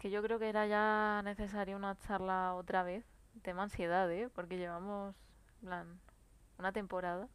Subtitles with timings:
[0.00, 3.04] que yo creo que era ya necesaria una charla otra vez.
[3.42, 4.30] Tema ansiedad, ¿eh?
[4.34, 5.14] Porque llevamos,
[5.60, 6.00] plan,
[6.58, 7.28] una temporada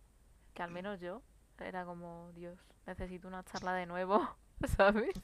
[0.55, 1.21] que al menos yo
[1.59, 4.28] era como, Dios, necesito una charla de nuevo,
[4.75, 5.15] ¿sabes?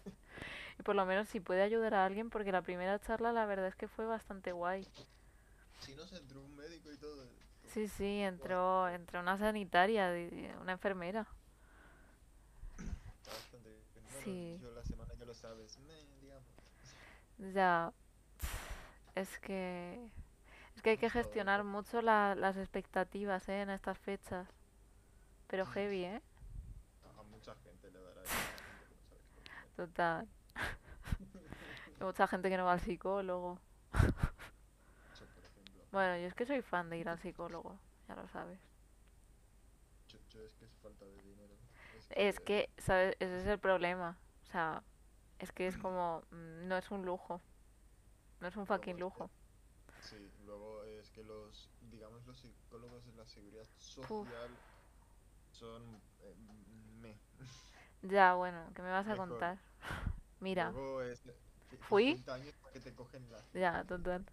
[0.80, 3.68] Y por lo menos si puede ayudar a alguien, porque la primera charla la verdad
[3.68, 4.88] es que fue bastante guay.
[5.80, 7.28] Si no se entró un médico y todo.
[7.66, 10.14] Sí, sí, entró, entró una sanitaria,
[10.62, 11.28] una enfermera.
[12.78, 13.82] está bastante bien.
[13.96, 15.80] Bueno, Sí, yo la semana ya lo sabes.
[15.80, 16.11] Me.
[17.54, 17.94] Ya,
[19.16, 20.10] es que,
[20.76, 23.62] es que hay que gestionar mucho la- las expectativas, ¿eh?
[23.62, 24.48] En estas fechas.
[25.48, 26.22] Pero heavy, ¿eh?
[27.20, 28.22] a, mucha gente le dará
[28.80, 29.76] que no sabe qué comer.
[29.76, 30.28] Total.
[32.00, 33.60] Hay mucha gente que no va al psicólogo.
[33.94, 35.84] Yo, por ejemplo.
[35.92, 37.78] Bueno, yo es que soy fan de ir al psicólogo,
[38.08, 38.60] ya lo sabes.
[40.08, 41.54] Yo, yo es que es falta de dinero.
[41.98, 42.70] Es Es que.
[42.76, 43.16] que, ¿sabes?
[43.20, 44.18] Ese es el problema.
[44.44, 44.84] O sea,
[45.42, 47.42] es que es como, mm, no es un lujo,
[48.42, 49.30] no es un fucking lujo.
[50.00, 51.70] Sí, luego es que los.
[51.82, 53.68] Digamos, los psicólogos de la seguridad
[54.10, 54.60] Uf, social
[55.52, 56.02] son.
[56.22, 56.36] eh,
[57.02, 57.20] me.
[58.02, 59.28] ya, bueno, ¿qué me vas a Mejor.
[59.28, 59.58] contar?
[60.40, 61.22] Mira, Luego es.
[61.70, 64.26] ci- fui, 50 años para que te cogen la ya, total.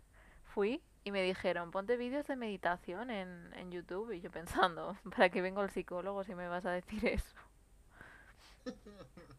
[0.44, 4.12] Fui y me dijeron, ponte vídeos de meditación en, en YouTube.
[4.12, 7.36] Y yo pensando, ¿para qué vengo al psicólogo si me vas a decir eso?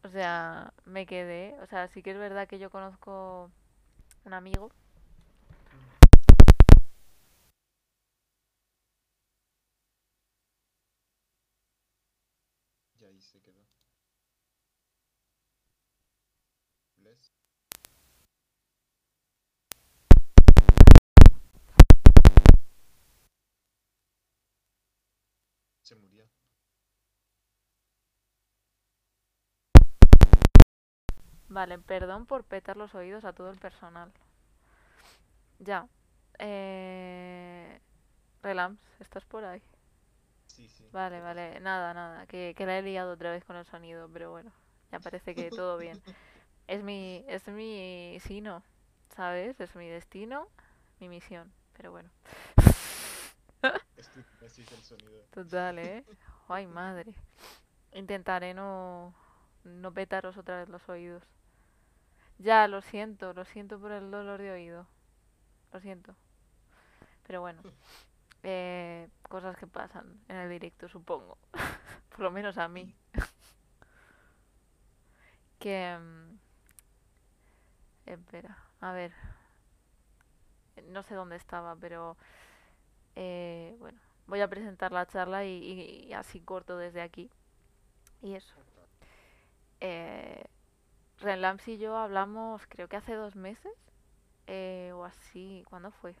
[0.04, 1.54] O sea, me quedé.
[1.62, 3.50] O sea, sí que es verdad que yo conozco
[4.24, 4.70] un amigo.
[13.00, 13.66] Y ahí se quedó.
[16.98, 17.32] ¿Ves?
[25.82, 26.24] Se murió.
[31.50, 34.12] Vale, perdón por petar los oídos a todo el personal.
[35.58, 35.88] Ya.
[36.38, 37.80] Eh...
[38.40, 39.60] Relams, ¿estás por ahí?
[40.46, 40.88] Sí, sí.
[40.92, 41.58] Vale, vale.
[41.58, 42.26] Nada, nada.
[42.26, 44.52] Que, que la he liado otra vez con el sonido, pero bueno.
[44.92, 46.00] Ya parece que todo bien.
[46.68, 48.62] Es mi, es mi sino,
[49.16, 49.60] ¿sabes?
[49.60, 50.48] Es mi destino,
[51.00, 51.52] mi misión.
[51.76, 52.10] Pero bueno.
[53.96, 55.20] Es tu Messi el sonido.
[55.32, 56.04] Total, ¿eh?
[56.48, 57.12] Ay, madre.
[57.92, 59.12] Intentaré no,
[59.64, 61.24] no petaros otra vez los oídos.
[62.40, 64.86] Ya, lo siento, lo siento por el dolor de oído.
[65.72, 66.16] Lo siento.
[67.26, 67.62] Pero bueno,
[68.44, 71.38] eh, cosas que pasan en el directo, supongo.
[72.10, 72.94] Por lo menos a mí.
[75.60, 75.96] Que...
[75.98, 76.38] mm,
[78.06, 79.12] Espera, a ver.
[80.88, 82.16] No sé dónde estaba, pero...
[83.16, 87.30] eh, bueno, voy a presentar la charla y, y- y así corto desde aquí.
[88.22, 88.54] Y eso.
[89.80, 90.44] Eh,
[91.20, 93.72] Renlams y yo hablamos, creo que hace dos meses.
[94.48, 95.64] eh, o así.
[95.68, 96.16] ¿Cuándo fue?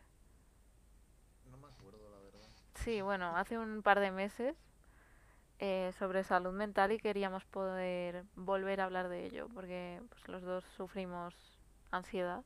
[1.50, 2.48] No me acuerdo, la verdad.
[2.74, 4.56] Sí, bueno, hace un par de meses
[5.58, 10.42] eh, sobre salud mental y queríamos poder volver a hablar de ello porque pues, los
[10.42, 11.34] dos sufrimos
[11.90, 12.44] ansiedad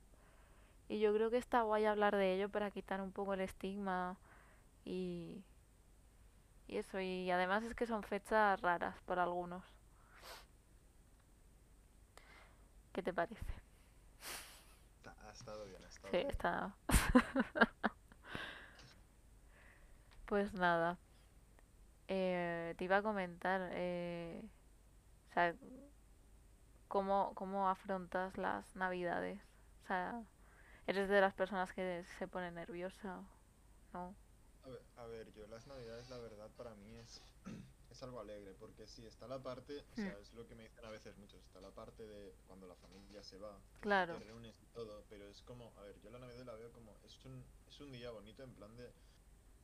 [0.89, 4.19] y yo creo que está guay hablar de ello para quitar un poco el estigma
[4.85, 5.45] y,
[6.67, 9.65] y eso y además es que son fechas raras para algunos.
[12.95, 13.45] ¿Qué te parece?
[15.27, 16.39] Ha estado bien, ha Sí, estado bien.
[16.39, 16.77] está.
[20.27, 20.99] Pues nada,
[22.09, 24.43] eh, te iba a comentar, eh,
[25.31, 25.55] o sea,
[26.89, 29.41] ¿cómo, cómo afrontas las navidades?
[29.85, 30.23] O sea,
[30.87, 33.23] ¿eres de las personas que se pone nerviosa?
[33.95, 34.17] ¿No?
[34.65, 37.23] A ver, a ver, yo las navidades la verdad para mí es
[38.05, 40.85] algo alegre, porque sí, está la parte, o Hmm, sea, es lo que me dicen
[40.87, 44.17] a veces muchos, está la parte de cuando la familia se va, sí te claro,
[44.17, 47.25] reúnes y todo, pero es como, a ver, yo la navidad la veo como, es
[47.25, 48.95] un, es un día bonito en plan de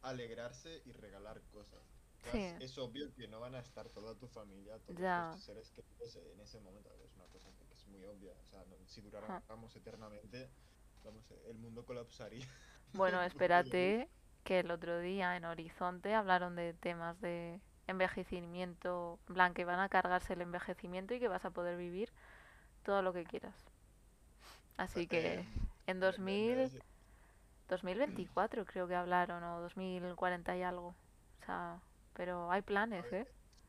[0.02, 2.00] alegrarse y regalar cosas.
[2.22, 6.16] Sí, es, obvio que no van a estar toda tu familia, todos tus seres queridos
[6.16, 9.74] en ese momento, es una cosa que, es muy obvia, o sea, no- si duráramos
[9.76, 10.54] eternamente,
[11.02, 12.47] vamos, el mundo colapsaría,
[12.92, 14.12] Bueno, espérate
[14.42, 19.81] que el otro día en Horizonte hablaron de temas de envejecimiento, en plan que van
[19.81, 22.13] a cargarse el envejecimiento y que vas a poder vivir
[22.84, 23.66] todo lo que quieras.
[24.77, 25.47] Así eh, que
[25.87, 26.81] en me, me 2000, das
[27.69, 30.97] 2024 creo que hablaron, o 2040 y algo.
[31.42, 31.83] O sea,
[32.15, 33.28] pero hay planes, ¿eh?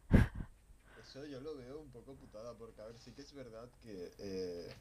[0.95, 4.13] eso yo lo veo un poco putada, porque a ver, sí que es verdad que,
[4.19, 4.75] eh,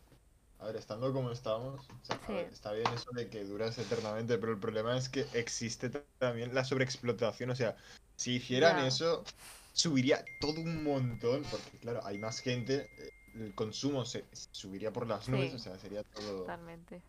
[0.58, 3.44] a ver, estando como estamos, o sea, a Sí, ver, está bien eso de que
[3.44, 7.76] duras eternamente, pero el problema es que existe ta- también la sobreexplotación, o sea,
[8.20, 9.24] si hicieran eso,
[9.72, 15.06] subiría todo un montón, porque claro, hay más gente, eh, el consumo se subiría por
[15.08, 17.02] las nubes, Sí, o sea, sería todo, totalmente.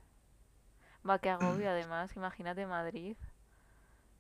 [1.08, 3.16] Va, que agobio además, imagínate Madrid,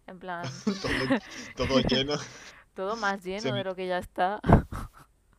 [0.07, 1.13] en plan, todo,
[1.55, 2.15] todo lleno.
[2.75, 4.39] todo más Se lleno de me, lo que ya está.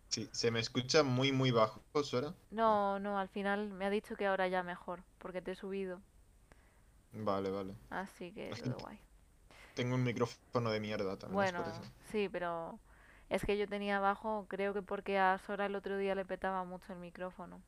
[0.09, 2.35] sí, se me escucha muy, muy bajo, Sora.
[2.53, 6.01] No, no, al final me ha dicho que ahora ya mejor, porque te he subido,
[7.13, 7.75] Vale, vale.
[7.91, 8.99] así que todo guay.
[9.75, 11.51] Tengo un micrófono de mierda también.
[11.51, 12.79] Bueno, sí, pero
[13.29, 16.65] es que yo tenía abajo, creo que porque a Sora el otro día le petaba
[16.65, 17.61] mucho el micrófono.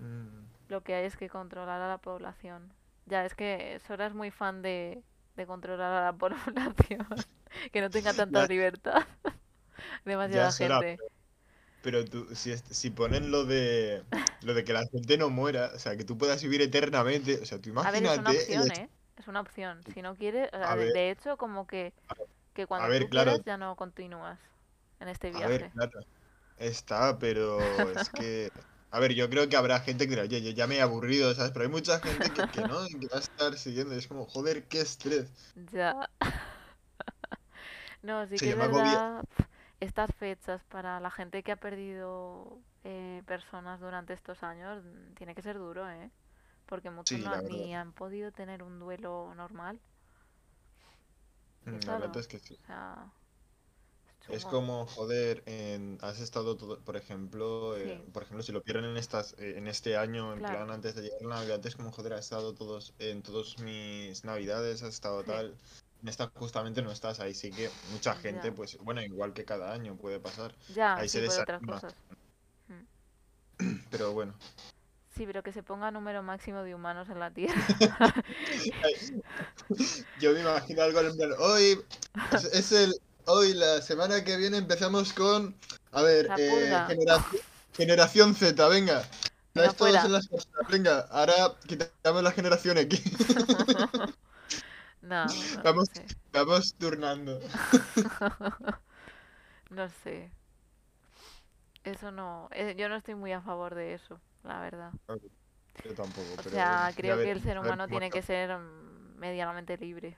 [0.00, 2.72] Mm, Lo que hay es que controlar a la población.
[3.06, 5.02] Ya, es que Sora es muy fan de,
[5.36, 7.06] de controlar a la población,
[7.72, 9.02] que no tenga tanta Ya, libertad.
[10.26, 11.02] ya, Demasiada gente.
[11.82, 14.04] pero tú, si, si ponen lo de,
[14.42, 17.46] lo de que la gente no muera, o sea, que tú puedas vivir eternamente, o
[17.46, 18.90] sea, tú A ver, es una imagínate el ¿eh?
[19.16, 19.82] Es una opción.
[19.92, 21.92] Si no quieres, o sea, A de, ver, hecho, como que,
[22.54, 24.40] que cuando ver, tú claro, ya no continúas
[25.00, 25.72] en este a ver, viaje.
[25.72, 26.00] claro,
[26.56, 28.50] está, pero es que,
[28.90, 31.34] a ver, yo creo que habrá gente que dirá, oye, yo ya me he aburrido,
[31.34, 31.52] ¿sabes?
[31.52, 34.26] Pero hay mucha gente que, que no, que va a estar siguiendo, y es como,
[34.26, 35.56] joder, qué estrés.
[35.72, 36.06] Ya.
[38.02, 39.24] No, sí Se que es verdad,
[39.80, 45.34] estas fechas para la gente que ha perdido eh, personas durante estos años, mm, tiene
[45.34, 46.10] que ser duro, ¿eh?
[46.72, 49.78] Porque muchos Sí, no, han- ni han podido tener un duelo normal.
[51.66, 52.56] Mm, La verdad es que sí.
[52.62, 53.12] o sea,
[54.28, 58.86] es como, joder, en, has estado todo, por ejemplo, eh, por ejemplo, si lo pierden
[58.86, 61.76] en estas, eh, en este año, en claro, plan antes de llegar a Navidad, es
[61.76, 65.58] como, joder, has estado todos, en todos mis Navidades, has estado sí, tal,
[66.02, 68.52] en esta justamente no estás, ahí sí que mucha gente, ya.
[68.52, 71.94] pues, bueno, igual que cada año puede pasar, Ya, ahí se sí, otras desanima, cosas.
[72.68, 72.86] Mm.
[73.90, 74.34] pero bueno.
[75.14, 77.54] Sí, pero que se ponga número máximo de humanos en la Tierra.
[80.20, 81.78] Yo me imagino algo en plan, hoy
[82.30, 82.94] es, es el,
[83.26, 85.54] hoy la semana que viene empezamos con,
[85.92, 87.42] a ver, eh, generación,
[87.72, 89.02] generación Z, venga.
[89.54, 89.76] En las
[90.70, 91.34] venga, ahora
[91.66, 93.02] quitamos la generación X.
[95.02, 96.10] No, no, no Vamos, sé.
[96.32, 97.38] vamos turnando.
[99.70, 100.30] No sé.
[101.84, 102.48] Eso no.
[102.52, 104.92] eh, yo no estoy muy a favor de eso, la verdad.
[105.84, 108.10] Yo tampoco, O pero sea, bueno, ya creo que ver- el ser ver humano tiene
[108.10, 108.56] que ser
[109.18, 110.16] medianamente libre.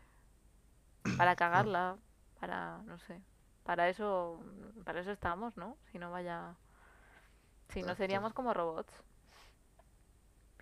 [1.17, 1.97] Para cagarla,
[2.41, 3.21] para, no sé.
[3.65, 4.41] Para eso,
[4.85, 5.77] para eso estamos, ¿no?
[5.93, 6.55] Si no vaya.
[7.69, 9.03] Si no seríamos como robots,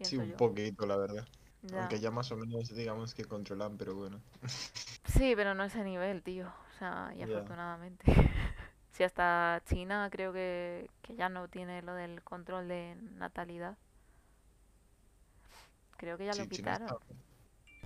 [0.02, 0.36] Sí, un yo.
[0.36, 1.26] poquito, la verdad.
[1.62, 1.78] Ya.
[1.80, 4.20] Aunque ya más o menos digamos que controlan, pero bueno.
[5.04, 6.46] Sí, pero no ese nivel, tío.
[6.48, 8.04] O sea, y afortunadamente.
[8.92, 13.76] Si hasta China creo que, que ya no tiene lo del control de natalidad.
[15.96, 16.92] Creo que ya lo Sí, quitaron.
[16.92, 17.00] estaba,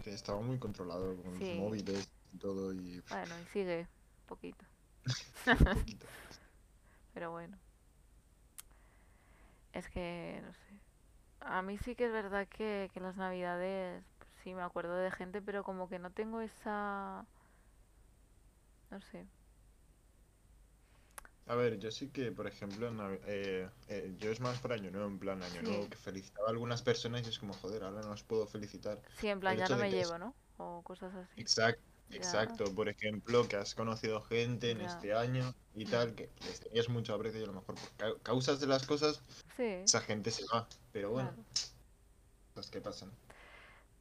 [0.06, 3.80] estaba muy controlado con los móviles y todo y Bueno, y sigue
[4.20, 4.64] un poquito.
[5.60, 6.06] un poquito.
[7.14, 7.58] Pero bueno,
[9.72, 10.80] es que, no sé.
[11.40, 15.10] A mí sí que es verdad que, que las navidades, pues sí me acuerdo de
[15.12, 17.26] gente, pero como que no tengo esa...
[18.90, 19.26] No sé.
[21.48, 24.90] A ver, yo sí que, por ejemplo, en eh, eh, yo es más por Año
[24.90, 28.02] Nuevo, en plan Año Nuevo, que felicitaba a algunas personas y es como, joder, ahora
[28.02, 29.00] no os puedo felicitar.
[29.14, 30.34] Sí, en plan, ya no me es llevo, ¿no?
[30.58, 31.40] O cosas así.
[31.40, 34.86] exacto, Ya, exacto, por ejemplo, que has conocido gente en ya.
[34.86, 38.22] este año y tal, que les tenías mucho aprecio y a lo mejor por cau-
[38.22, 39.20] causas de las cosas,
[39.56, 40.68] Sí, esa gente se va.
[40.92, 41.46] Pero bueno, claro.
[42.54, 43.10] cosas que pasan.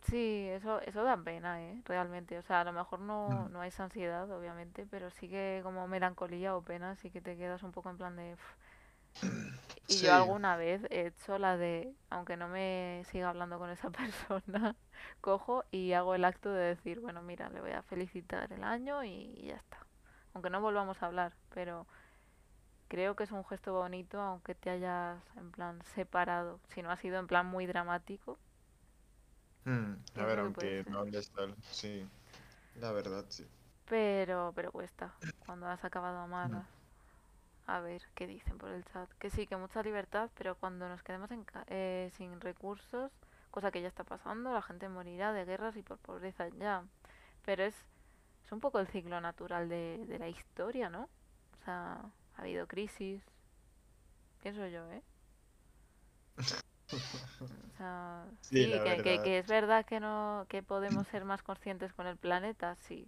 [0.05, 1.81] Sí, eso, eso da pena, ¿eh?
[1.85, 2.37] Realmente.
[2.37, 3.49] O sea, a lo mejor no, Mm.
[3.49, 7.63] no es ansiedad, obviamente, pero sí que como melancolía o pena, sí que te quedas
[7.63, 8.35] un poco en plan de...
[9.87, 13.69] Y Sí, yo alguna vez he hecho la de, aunque no me siga hablando con
[13.69, 14.75] esa persona,
[15.21, 19.03] cojo y hago el acto de decir, bueno, mira, le voy a felicitar el año
[19.03, 19.85] y ya está.
[20.33, 21.87] Aunque no volvamos a hablar, pero
[22.87, 26.59] creo que es un gesto bonito, aunque te hayas en plan separado.
[26.69, 28.39] Si no ha sido en plan muy dramático,
[29.65, 31.03] Mm, a ver, aunque no
[31.35, 32.07] tal, sí,
[32.75, 33.45] la verdad, sí.
[33.85, 35.13] Pero, pero cuesta.
[35.45, 36.23] Cuando has acabado Mm.
[36.23, 36.67] amarlas.
[37.67, 39.09] A ver, ¿qué dicen por el chat?
[39.19, 43.11] Que sí, que mucha libertad, pero cuando nos quedemos en ca- eh, sin recursos,
[43.51, 46.85] cosa que ya está pasando, la gente morirá de guerras y por pobreza ya.
[47.45, 47.75] Pero es,
[48.45, 51.03] es un poco el ciclo natural de, de la historia, ¿no?
[51.61, 52.01] O sea,
[52.37, 53.23] ha habido crisis,
[54.41, 55.01] pienso yo, ¿eh?
[57.41, 59.23] O sea, Sí, que, que, verdad.
[59.23, 63.07] que es verdad que no, que podemos ser más conscientes con el planeta, sí.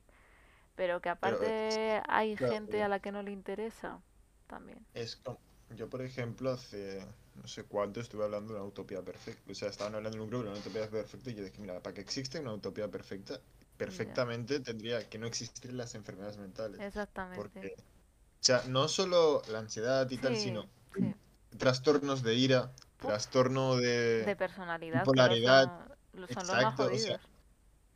[0.76, 4.02] Pero que Pero, aparte hay claro, gente a la que no le interesa,
[4.48, 4.86] también.
[4.94, 5.40] Es como,
[5.76, 7.06] yo por ejemplo hace
[7.36, 10.30] no sé cuánto estuve hablando de una utopía perfecta, o sea, estaban hablando en un
[10.30, 13.40] grupo de una utopía perfecta y yo dije, mira, para que exista una utopía perfecta,
[13.78, 17.38] perfectamente tendría que no existir las enfermedades mentales, exactamente.
[17.38, 21.14] porque, o sea, no solo la ansiedad y tal, sino sí,
[21.58, 23.18] trastornos de ira, Uf.
[23.22, 23.78] trastorno
[24.20, 27.22] De de personalidad, bipolaridad, son, lo- son los más o sea, jodidos.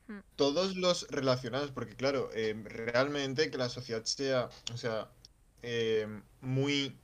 [0.07, 5.11] Mm, todos los relacionados, porque claro, eh, realmente que la sociedad sea, o sea,
[5.61, 6.07] eh,
[6.41, 6.99] muy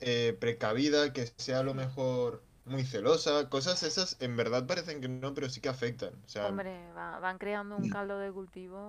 [0.00, 1.74] eh, precavida, que sea a lo mm.
[1.74, 6.22] mejor muy celosa, cosas esas en verdad parecen que no, pero sí que afectan.
[6.24, 8.80] O sea, Hombre, va- van creando un caldo de cultivo.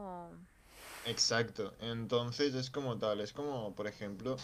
[1.03, 1.75] exacto.
[1.79, 4.43] Entonces es como tal, es como, por ejemplo,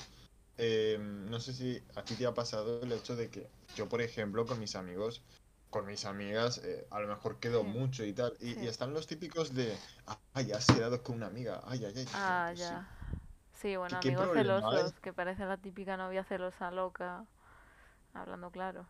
[0.58, 4.02] eh, no sé si a ti te ha pasado el hecho de que yo, por
[4.02, 5.24] ejemplo, con mis amigos,
[5.70, 9.08] con mis amigas, eh, a lo mejor quedo Sí, mucho y tal, y, están los
[9.08, 9.82] típicos de,
[10.34, 12.76] ay, has quedado con una amiga, ay, ay, ay, Ah, pues sí.
[12.76, 12.90] ya.
[13.54, 14.92] Sí, ¿Qué, bueno, qué amigos hay?
[14.92, 17.26] celosos, que parece la típica novia celosa loca,
[18.14, 18.88] hablando claro.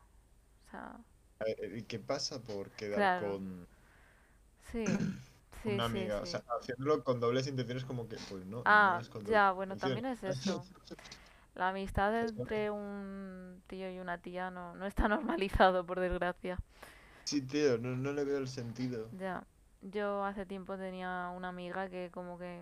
[0.68, 1.00] O sea,
[1.40, 3.16] Eh, ¿Y qué pasa por quedar claro.
[3.16, 3.68] con
[4.72, 4.86] Sí,
[5.64, 6.22] una sí, amiga?
[6.22, 9.44] O sea, haciéndolo con dobles intenciones como que, pues no, no Ah, es con dobles
[9.44, 10.68] ya, bueno, también es eso.
[11.58, 16.58] La amistad entre un tío y una tía no, no está normalizado, por desgracia.
[17.26, 19.12] Sí, tío, no, no le veo el sentido.
[19.12, 19.46] Ya,
[19.82, 22.62] yo hace tiempo tenía una amiga que como que,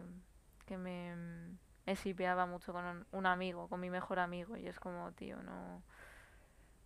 [0.65, 1.15] que me,
[1.85, 5.41] me sipeaba mucho con un, un amigo, con mi mejor amigo, y es como, tío,
[5.43, 5.83] no...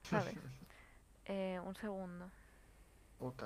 [0.04, 0.38] ¿Sabes?
[1.26, 2.32] Eh, un segundo.
[3.20, 3.44] Ok.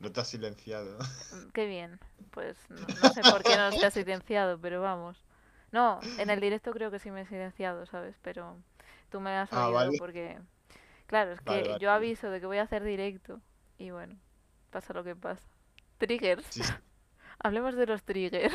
[0.00, 0.98] No te has silenciado.
[0.98, 1.98] Mm, Qué bien.
[2.32, 5.24] Pues no, no sé por qué no se ha silenciado, pero vamos.
[5.72, 8.16] No, en el directo creo que sí me he silenciado, ¿sabes?
[8.22, 8.56] Pero
[9.10, 9.96] tú me has Ah, vale.
[9.98, 10.38] porque,
[11.06, 11.78] claro, es que vale.
[11.78, 13.40] yo aviso de que voy a hacer directo
[13.78, 14.16] y bueno,
[14.70, 15.46] pasa lo que pasa.
[15.98, 16.44] Triggers.
[16.50, 16.62] Sí.
[17.38, 18.54] Hablemos de los triggers.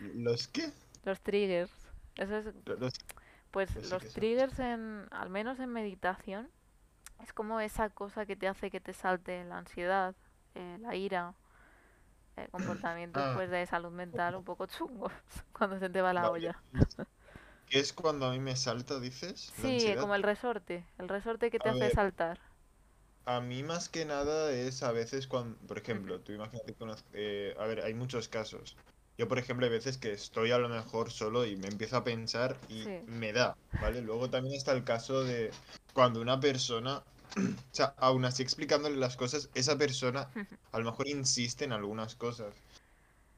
[0.00, 0.70] ¿Los qué?
[1.04, 1.72] Los triggers.
[2.16, 2.94] Eso es, Los,
[3.50, 6.50] pues los los triggers en, al menos en meditación,
[7.24, 10.14] es como esa cosa que te hace que te salte la ansiedad,
[10.54, 11.34] eh, la ira,
[12.36, 15.12] eh, comportamientos Ah, pues de salud mental un poco chungos
[15.52, 16.30] cuando se te va la vale.
[16.30, 16.62] olla.
[17.66, 19.52] ¿Qué es cuando a mí me salta, dices?
[19.52, 22.40] Sí, como el resorte, el resorte que te A hace ver, saltar.
[23.26, 27.54] a mí más que nada es a veces cuando, por ejemplo, tú imagínate que eh,
[27.58, 28.76] a ver, hay muchos casos.
[29.16, 32.04] Yo, por ejemplo, hay veces que estoy a lo mejor solo y me empiezo a
[32.04, 34.02] pensar y Sí, me da, ¿vale?
[34.02, 35.50] Luego también está el caso de
[35.92, 37.02] cuando una persona,
[37.36, 40.28] o sea, aún así explicándole las cosas, esa persona
[40.72, 42.54] a lo mejor insiste en algunas cosas,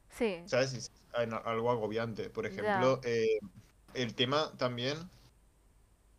[0.09, 0.91] sí, ¿sabes?
[1.13, 2.29] En algo agobiante.
[2.29, 3.39] Por ejemplo, eh,
[3.93, 4.97] el tema también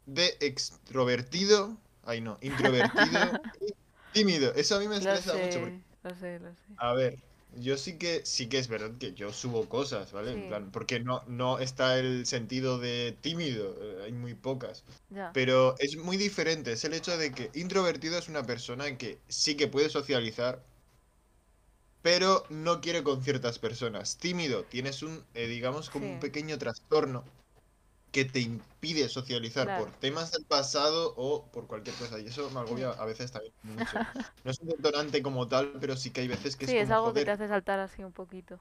[0.06, 3.74] de extrovertido, ay no, introvertido y
[4.12, 4.54] tímido.
[4.54, 6.62] Eso a mí me lo estresa mucho porque, lo sé, lo sé.
[6.78, 7.18] a ver,
[7.56, 10.32] yo sí que sí que es verdad que yo subo cosas, ¿vale?
[10.32, 14.84] En plan, porque no, no está el sentido de tímido, eh, hay muy pocas.
[15.10, 19.18] ya, Pero es muy diferente, es el hecho de que introvertido es una persona que
[19.28, 20.62] sí que puede socializar,
[22.02, 24.18] pero no quiere con ciertas personas.
[24.18, 27.24] Tímido, tienes un, eh, digamos, como un pequeño trastorno
[28.10, 32.18] que te impide socializar por temas del pasado o por cualquier cosa.
[32.20, 34.04] Y eso me agobia a veces también mucho.
[34.44, 36.96] No es un detonante como tal, pero sí que hay veces que Sí, es como,
[36.96, 38.60] algo que te hace saltar así un poquito.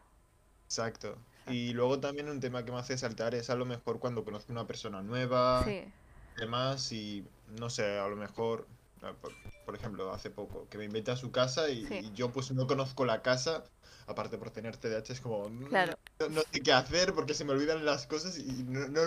[0.65, 1.25] exacto.
[1.45, 1.45] Exacto.
[1.45, 4.51] Y luego también un tema que me hace saltar es a lo mejor cuando conozco
[4.51, 5.93] una persona nueva, Sí,
[6.35, 8.69] demás, y no sé, a lo mejor,
[9.01, 12.13] ah, por, por ejemplo, hace poco, que me invita a su casa y, sí, y
[12.13, 13.65] yo pues no conozco la casa,
[14.07, 17.45] aparte por tener TDAH es como, "Mm, claro, no, no sé qué hacer porque se
[17.45, 19.01] me olvidan las cosas y no, no,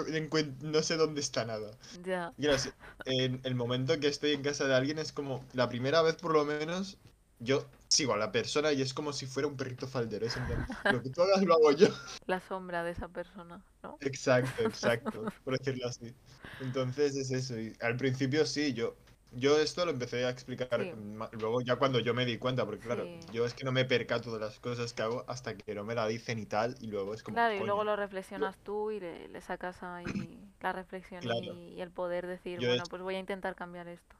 [0.62, 1.72] no sé dónde está nada.
[2.04, 2.70] ya, Y claro, sí,
[3.06, 6.32] en el momento que estoy en casa de alguien es como, la primera vez por
[6.32, 6.98] lo menos,
[7.40, 10.46] yo sigo a la persona y es como si fuera un perrito faldero, es en
[10.46, 11.88] plan, lo que tú hagas lo hago yo.
[12.26, 13.98] la sombra de esa persona, ¿no?
[14.00, 16.14] Exacto, exacto, por decirlo así.
[16.60, 17.58] Entonces es eso.
[17.58, 18.94] Y al principio sí, yo,
[19.32, 20.94] yo esto lo empecé a explicar Sí,
[21.32, 23.20] luego ya cuando yo me di cuenta, porque claro, sí.
[23.32, 25.94] yo es que no me percato de las cosas que hago hasta que no me
[25.94, 27.96] la dicen y tal, y luego es como, Claro, y luego lo
[28.34, 32.26] yo, reflexionas tú y le, le sacas ahí la reflexión claro, y, y el poder
[32.26, 34.16] decir, yo bueno, es, pues voy a intentar cambiar esto.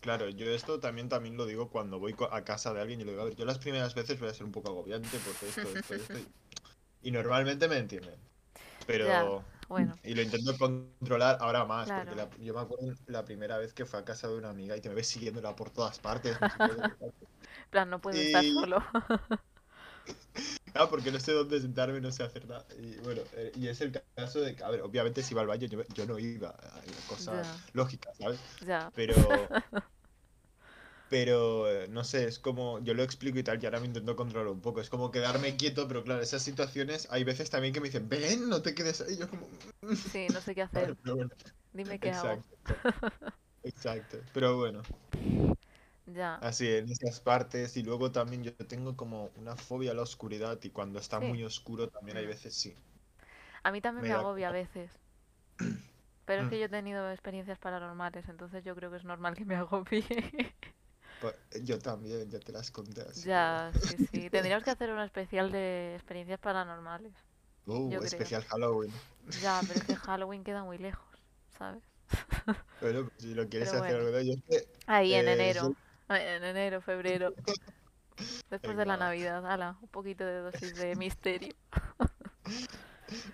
[0.00, 3.10] claro, yo esto también, también lo digo cuando voy a casa de alguien y le
[3.12, 5.70] digo, a ver, yo las primeras veces voy a ser un poco agobiante porque esto,
[5.72, 6.32] esto, esto, y,
[7.02, 8.20] y normalmente me entienden,
[9.02, 9.44] Ya, pero...
[9.68, 13.74] bueno, Y lo intento controlar ahora más, porque la- yo me acuerdo la primera vez
[13.74, 16.38] que fue a casa de una amiga y que me ves siguiéndola por todas partes,
[16.40, 16.48] no
[17.70, 18.82] plan, no puedo estar solo.
[20.74, 22.66] ah, porque no sé dónde sentarme, no sé hacer nada.
[22.78, 25.46] Y bueno, eh, y es el caso de que, a ver, obviamente si iba al
[25.48, 28.40] baño, yo, yo no iba, hay cosas Ya, lógicas, ¿sabes?
[28.60, 29.50] ya, Pero,
[31.08, 34.16] pero, eh, no sé, es como, yo lo explico y tal, y ahora me intento
[34.16, 34.80] controlar un poco.
[34.80, 38.48] Es como quedarme quieto, pero claro, esas situaciones, hay veces también que me dicen, ven,
[38.48, 39.16] no te quedes ahí.
[39.18, 39.48] Yo como,
[40.04, 40.96] sí, no sé qué hacer.
[41.02, 41.30] pero bueno,
[41.72, 42.44] Dime qué hago.
[42.44, 42.56] exacto,
[43.62, 44.24] exacto.
[44.32, 44.82] Pero bueno.
[46.06, 47.76] Ya, Así, en esas partes.
[47.76, 51.20] Y luego también yo tengo como una fobia a la oscuridad y cuando está sí.
[51.20, 52.26] muy oscuro también hay mm.
[52.26, 52.74] veces sí.
[53.62, 54.98] A mí también Me me da agobia a veces.
[56.24, 56.50] Pero es Mm.
[56.50, 60.04] que yo he tenido experiencias paranormales, entonces yo creo que es normal que me agobie.
[61.18, 61.34] Pues,
[61.64, 63.34] yo también, ya te las conté, así que...
[63.34, 64.30] Ya, sí, sí.
[64.30, 67.12] Tendríamos que hacer una especial de experiencias paranormales,
[67.84, 68.08] yo Uh, creo.
[68.08, 68.92] especial Halloween.
[69.38, 71.06] Ya, pero es que Halloween queda muy lejos,
[71.58, 71.82] ¿sabes?
[72.80, 74.68] Bueno, pues, si lo quieres Pero hacer bueno, algo de ello, es que...
[74.86, 75.74] ahí en eh, enero,
[76.08, 77.34] en enero, febrero,
[78.50, 81.54] después de Venga, la va, Navidad, ala, un poquito de dosis de misterio.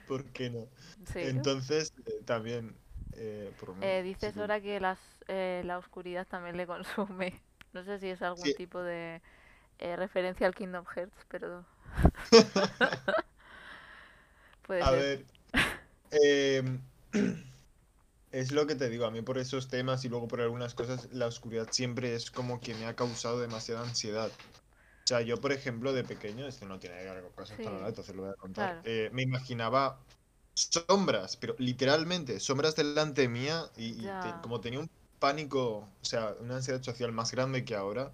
[0.07, 0.69] ¿por qué no?
[1.13, 1.21] Sí.
[1.21, 2.77] Entonces, eh, también,
[3.13, 4.41] eh, por Eh, dices tú...
[4.41, 4.99] ahora que las,
[5.29, 7.41] eh, la oscuridad también le consume.
[7.75, 9.21] No sé si es algún Sí, tipo de
[9.81, 11.67] eh, referencia al Kingdom Hearts, pero
[14.63, 15.07] puede a ser.
[15.07, 15.27] ver,
[16.11, 16.83] em,
[18.31, 21.09] es lo que te digo, a mí por esos temas y luego por algunas cosas,
[21.13, 24.39] la oscuridad siempre es como que me ha causado demasiada ansiedad.
[25.07, 27.63] O sea, yo, por ejemplo, de pequeño, esto no tiene que ver con cosas Sí,
[27.63, 28.71] paranormales, entonces lo voy a contar.
[28.71, 28.85] claro.
[28.85, 30.07] eh, me imaginaba
[30.55, 34.41] sombras, pero literalmente sombras delante mía y, y te- Ya.
[34.41, 34.89] como tenía un
[35.27, 35.61] pánico,
[36.03, 38.13] o sea, una ansiedad social más grande que ahora,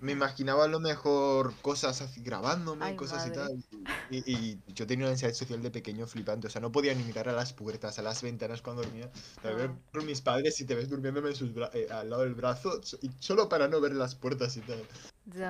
[0.00, 3.36] me imaginaba a lo mejor cosas así grabándome, Ay, cosas y madre.
[3.36, 3.64] tal.
[4.10, 7.04] Y, y yo tenía una ansiedad social de pequeño flipante, o sea, no podía ni
[7.04, 9.10] mirar a las puertas, a las ventanas cuando dormía.
[9.44, 9.78] A ver No.
[9.92, 12.80] por mis padres y te ves durmiéndome en sus bra- eh, al lado del brazo,
[13.02, 14.80] y solo para no ver las puertas y tal.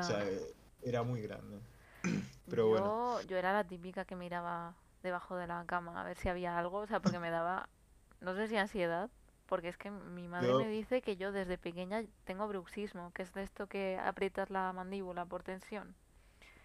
[0.01, 0.29] O sea, Ya.
[0.29, 1.61] eh, era muy grande.
[2.51, 6.17] Pero bueno, Yo, yo era la típica que miraba debajo de la cama a ver
[6.17, 7.69] si había algo, o sea, porque me daba,
[8.21, 9.11] no sé si ansiedad,
[9.53, 13.35] porque es que mi madre me dice que yo desde pequeña tengo bruxismo, que es
[13.35, 15.95] de esto que aprietas la mandíbula por tensión.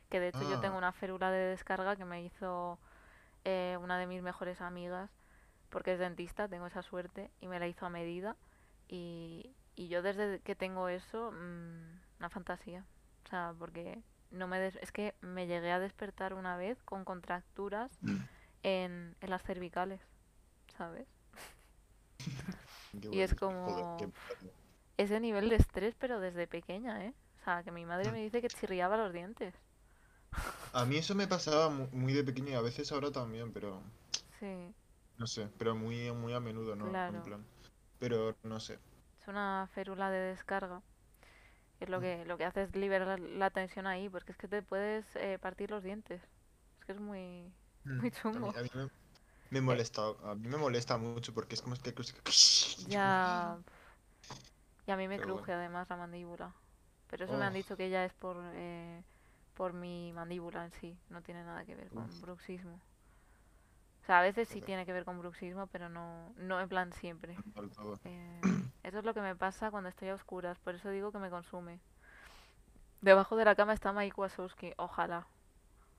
[0.10, 2.80] Que de hecho yo tengo Ah, una férula de descarga que me hizo
[3.44, 5.12] eh, una de mis mejores amigas,
[5.70, 8.38] porque es dentista, tengo esa suerte, y me la hizo a medida.
[8.88, 12.86] Y, y yo desde que tengo eso, mm, una fantasía.
[13.26, 14.00] O sea, porque
[14.32, 17.92] no me des- es que me llegué a despertar una vez con contracturas
[18.64, 20.02] en, en las cervicales,
[20.78, 21.08] ¿sabes?
[23.12, 24.14] Y es como
[24.98, 27.14] ese nivel de estrés, pero desde pequeña, ¿eh?
[27.42, 29.56] O sea, que mi madre me dice que chirriaba los dientes.
[30.74, 33.82] A mí eso me pasaba mu- muy de pequeño y a veces ahora también, pero
[34.40, 34.74] Sí,
[35.18, 36.98] no sé, pero muy, muy a menudo, ¿no?
[37.10, 37.22] En claro.
[37.22, 37.46] plan,
[38.00, 38.80] pero no sé.
[39.22, 40.82] Es una férula de descarga.
[41.80, 42.02] Es lo Mm.
[42.02, 45.40] que, lo que hace es liberar la, tensión ahí, porque es que te puedes eh,
[45.40, 46.22] partir los dientes.
[46.80, 47.54] Es que es muy,
[47.86, 48.00] Mm.
[48.00, 48.56] muy A mí, chungo.
[48.56, 48.90] a mí me,
[49.52, 51.92] me Eh, molesta, a mí me molesta mucho porque es como es que...
[52.88, 53.60] ya,
[54.88, 55.54] y a mí me Pero cruje bueno.
[55.54, 56.56] además la mandíbula.
[57.08, 59.04] Pero eso me han Oh, dicho que ya es por, eh,
[59.56, 62.82] por mi mandíbula en sí, no tiene nada que ver con uf, bruxismo.
[64.02, 66.94] O sea, a veces sí tiene que ver con bruxismo, pero no, no en plan
[66.94, 67.38] siempre.
[68.06, 68.44] Eh,
[68.84, 71.30] eso es lo que me pasa cuando estoy a oscuras, por eso digo que me
[71.30, 71.80] consume.
[73.02, 75.26] Debajo de la cama está Mike Wazowski, ojalá,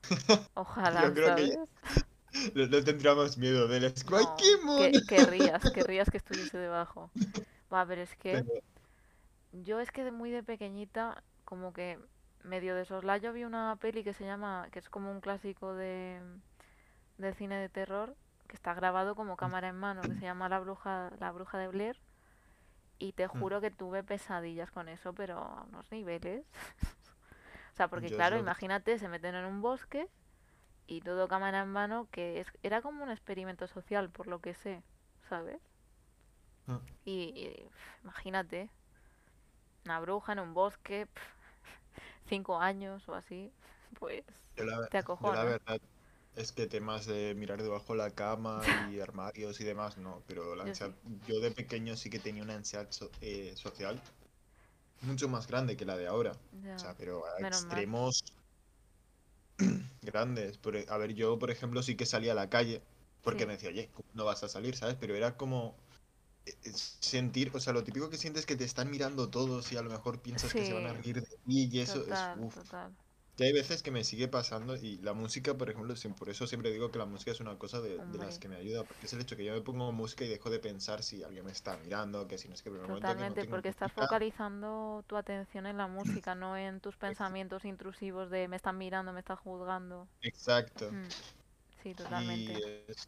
[0.55, 1.59] ojalá, Yo creo que.
[2.55, 4.43] No, no tendríamos miedo del No,
[4.75, 4.91] Squikemon.
[4.91, 7.11] que, querrías, querrías que estuviese debajo.
[7.73, 8.61] Va, pero es que Pero,
[9.51, 11.99] yo es que de muy de pequeñita, como que
[12.43, 16.19] medio de soslayo vi una peli que se llama, que es como un clásico de,
[17.17, 18.15] de cine de terror,
[18.47, 21.67] que está grabado como cámara en mano, que se llama La bruja, La bruja de
[21.69, 21.97] Blair,
[22.99, 26.45] y te mm, juro que tuve pesadillas con eso, pero a unos niveles.
[27.73, 30.07] O sea, porque yo claro, imagínate, se meten en un bosque
[30.89, 34.53] y todo cámara en mano, que es, era como un experimento social, por lo que
[34.55, 34.83] sé,
[35.29, 35.59] ¿sabes?
[36.69, 37.67] Mm, Y,
[38.03, 38.69] imagínate,
[39.85, 41.07] una bruja en un bosque,
[42.25, 43.51] cinco años o así,
[43.99, 44.23] pues
[44.57, 45.43] la, te yo la acojona.
[45.43, 45.79] verdad
[46.35, 50.55] es que temas de mirar debajo de la cama y armarios y demás, no, pero
[50.55, 50.85] la Yo sí,
[51.25, 54.01] yo de pequeño sí que tenía una ansiedad so- eh, social
[55.01, 56.33] mucho más grande que la de ahora.
[56.33, 58.23] O sea, ya, pero a menos extremos
[60.11, 60.57] grandes.
[60.57, 62.83] Por a ver, yo, por ejemplo, sí que salía a la calle
[63.21, 64.95] porque Sí, me decía, oye, ¿cómo no vas a salir, ¿sabes?
[64.99, 65.77] Pero era como
[66.45, 69.71] eh, eh, sentir, o sea, lo típico que sientes es que te están mirando todos
[69.73, 72.31] y a lo mejor piensas que se van a reír de ti y eso es,
[72.53, 72.97] total.
[73.39, 76.71] Y hay veces que me sigue pasando y la música, por ejemplo, por eso siempre
[76.71, 79.13] digo que la música es una cosa de, de las que me ayuda, porque es
[79.13, 81.77] el hecho que yo me pongo música y dejo de pensar si alguien me está
[81.77, 85.65] mirando, que si no es que, momento que no totalmente, porque estás focalizando tu atención
[85.67, 90.07] en la música, no en tus pensamientos intrusivos de me están mirando, me están juzgando.
[90.21, 90.91] exacto.
[90.91, 91.09] Mm,
[91.83, 92.61] Sí, Y totalmente.
[92.87, 93.07] es,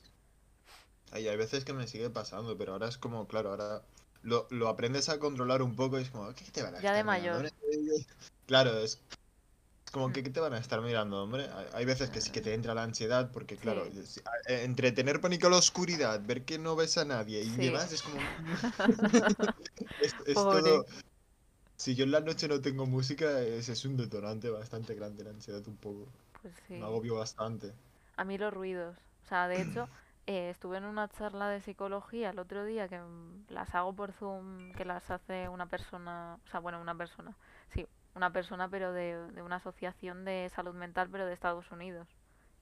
[1.12, 3.84] Ay, hay veces que me sigue pasando, pero ahora es como, claro, ahora
[4.24, 6.94] lo, lo aprendes a controlar un poco y es como, ¿qué te van a Ya
[6.94, 7.46] de mayor.
[8.46, 9.00] Claro, es
[9.91, 11.49] como que ¿qué te van a estar mirando, hombre?
[11.73, 15.21] Hay, veces que sí que te entra la ansiedad, porque claro, Sí, eh, entre tener
[15.21, 17.58] pánico a la oscuridad, ver que no ves a nadie y sí.
[17.58, 18.17] demás, es como...
[20.01, 20.62] es, es Pobre.
[20.62, 20.86] todo...
[21.75, 25.32] Si yo en la noche no tengo música, es, es un detonante bastante grande la
[25.32, 26.08] ansiedad un poco.
[26.41, 26.84] Pues Me sí.
[26.84, 27.73] agobio bastante.
[28.17, 28.95] A mí los ruidos.
[29.25, 29.89] O sea, de hecho,
[30.27, 34.13] eh, estuve en una charla de psicología el otro día que mm, las hago por
[34.13, 37.36] Zoom, que las hace una persona, o sea, bueno, una persona,
[37.73, 42.08] sí, una persona, pero de, de una asociación de salud mental, pero de Estados Unidos.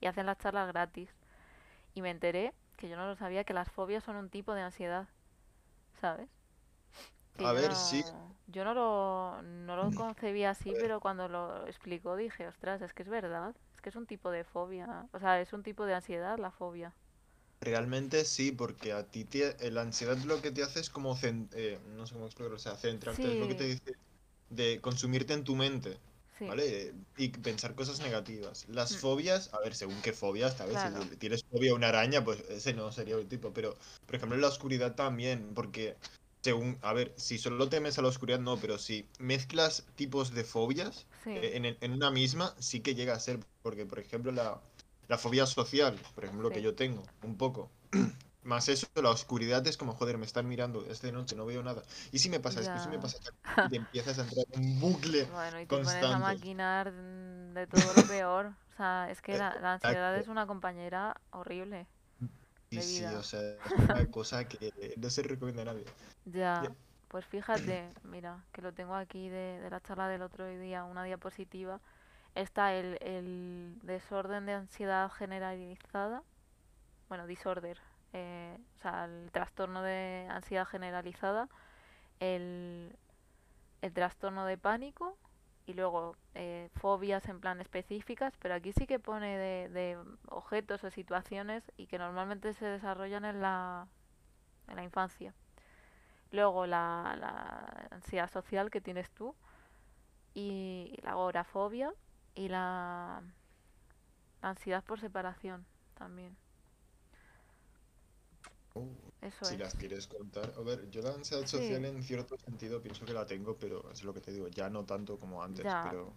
[0.00, 1.10] Y hacen las charlas gratis.
[1.94, 4.62] Y me enteré, que yo no lo sabía, que las fobias son un tipo de
[4.62, 5.08] ansiedad,
[6.00, 6.28] ¿sabes?
[7.36, 11.28] Que A yo ver, sí, no, yo no lo, no lo concebía así, pero cuando
[11.28, 15.08] lo explicó dije, ostras, es que es verdad, es que es un tipo de fobia,
[15.12, 16.94] o sea, es un tipo de ansiedad la fobia.
[17.60, 21.16] realmente sí, porque a ti te- eh, la ansiedad lo que te hace es como,
[21.16, 23.92] cen- eh, no sé cómo explicarlo, o sea, centrarte, es lo que te dice
[24.50, 25.98] de consumirte en tu mente,
[26.38, 26.94] sí, ¿vale?
[27.16, 28.66] Y pensar cosas negativas.
[28.68, 30.80] Las mm, fobias, a ver, según qué fobias, ¿sabes?
[30.82, 34.16] Si claro, tienes fobia a una araña, pues ese no sería el tipo, pero, por
[34.16, 35.96] ejemplo, la oscuridad también, porque
[36.42, 40.44] según, a ver, si solo temes a la oscuridad, no, pero si mezclas tipos de
[40.44, 44.32] fobias sí, eh, en, en una misma, sí que llega a ser, porque, por ejemplo,
[44.32, 44.60] la,
[45.08, 47.70] la fobia social, por ejemplo, que sí, yo tengo, un poco.
[48.50, 51.62] Más eso, la oscuridad es como, joder, me están mirando, es de noche, no veo
[51.62, 51.82] nada.
[52.12, 53.18] Y si me pasa esto, y si me pasa
[53.62, 56.18] y te empiezas a entrar en un bucle Bueno, y te pones a constante.
[56.18, 58.54] maquinar de todo lo peor.
[58.72, 61.86] O sea, es que la, la ansiedad es una compañera horrible
[62.70, 65.84] Sí, sí, o sea, es una cosa que no se recomienda a nadie.
[66.24, 66.76] Ya, Ya,
[67.08, 71.04] pues fíjate, mira, que lo tengo aquí de, de la charla del otro día, una
[71.04, 71.80] diapositiva.
[72.34, 76.24] Está el, el desorden de ansiedad generalizada,
[77.08, 77.78] bueno, disorder,
[78.12, 81.48] eh, o sea, el trastorno de ansiedad generalizada,
[82.20, 82.96] el,
[83.82, 85.16] el trastorno de pánico
[85.66, 90.84] y luego eh, fobias en plan específicas, pero aquí sí que pone de, de objetos
[90.84, 93.86] o situaciones y que normalmente se desarrollan en la,
[94.68, 95.34] en la infancia.
[96.32, 99.34] Luego la, la ansiedad social que tienes tú
[100.34, 101.92] y la agorafobia
[102.34, 103.22] y la
[104.42, 106.36] ansiedad por separación también.
[108.74, 109.60] Uh, Eso si es.
[109.60, 110.52] las quieres contar.
[110.56, 114.02] A ver, yo la ansiedad social en cierto sentido pienso que la tengo, pero es
[114.02, 116.12] lo que te digo, ya no tanto como antes, ya, pero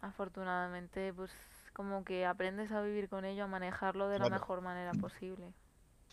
[0.00, 1.30] afortunadamente, pues
[1.72, 5.52] como que aprendes a vivir con ello, a manejarlo de la mejor manera posible.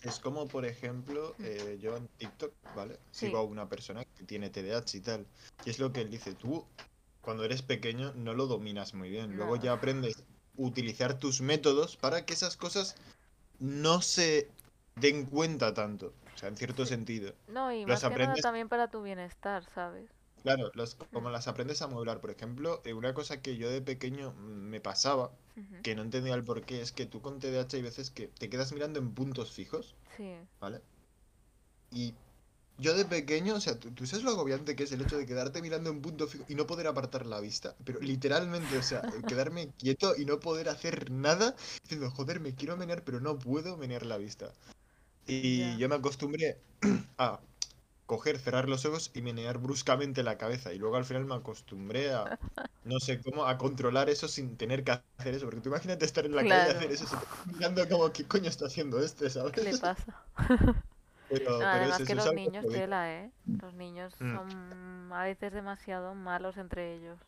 [0.02, 3.00] Es como, por ejemplo, Mm, eh, yo en TikTok, ¿vale?
[3.12, 5.26] Sigo a una persona que tiene TDAH y tal.
[5.66, 6.66] Y es lo que él dice, tú
[7.22, 9.36] cuando eres pequeño no lo dominas muy bien.
[9.36, 10.24] Luego ya aprendes a
[10.58, 12.96] utilizar tus métodos para que esas cosas
[13.60, 14.55] no se
[14.96, 16.14] den cuenta tanto.
[16.34, 16.90] O sea, en cierto Sí.
[16.90, 17.34] sentido.
[17.48, 20.10] No, y Los más que nada aprendes, también para tu bienestar, ¿sabes?
[20.44, 22.22] claro, los, como las aprendes a mueblar.
[22.22, 25.32] Por ejemplo, eh, una cosa que yo de pequeño me pasaba,
[25.84, 28.72] que no entendía el porqué, es que tú con TDAH hay veces que te quedas
[28.74, 30.82] mirando en puntos fijos, Sí, ¿vale?
[31.92, 32.14] Y
[32.78, 35.26] yo de pequeño, o sea, ¿tú, tú sabes lo agobiante que es el hecho de
[35.26, 37.76] quedarte mirando un punto fijo y no poder apartar la vista?
[37.86, 42.78] Pero literalmente, o sea, quedarme quieto y no poder hacer nada, diciendo, joder, me quiero
[42.78, 44.52] menear, pero no puedo menear la vista.
[45.28, 46.62] Y yo me acostumbré
[47.18, 47.42] a
[48.06, 50.74] coger, cerrar los ojos y menear bruscamente la cabeza.
[50.74, 52.34] Y luego al final me acostumbré a,
[52.84, 55.46] no sé cómo, a controlar eso sin tener que hacer eso.
[55.46, 57.06] Porque tú imagínate estar en la calle y hacer eso,
[57.46, 59.76] mirando como, ¿qué coño está haciendo este, ¿qué le ¿sabes?
[59.76, 60.14] pasa?
[61.28, 63.32] Pero, No, pero es además que los niños tela, ¿eh?
[63.62, 64.32] Los niños Mm.
[64.32, 67.20] son a veces demasiado malos entre ellos.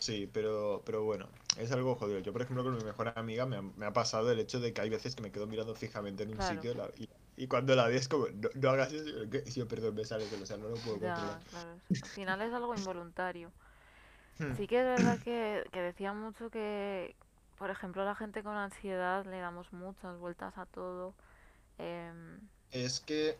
[0.00, 2.20] Sí, pero, pero bueno, es algo jodido.
[2.20, 4.72] Yo, por ejemplo, con mi mejor amiga me ha, me ha pasado el hecho de
[4.72, 7.48] que hay veces que me quedo mirando fijamente en un Claro, sitio la- y, y
[7.48, 9.08] cuando la ves como, no, no hagas eso,
[9.46, 11.36] y yo, perdón, me sale, o sea, no lo puedo controlar.
[11.36, 11.74] ya, claro.
[11.74, 13.52] es- Al final es algo involuntario.
[14.38, 14.56] Hmm.
[14.56, 17.16] Sí que es verdad que, que decía mucho que,
[17.56, 21.16] por ejemplo, la gente con ansiedad le damos muchas vueltas a todo.
[21.78, 23.38] em, Es que,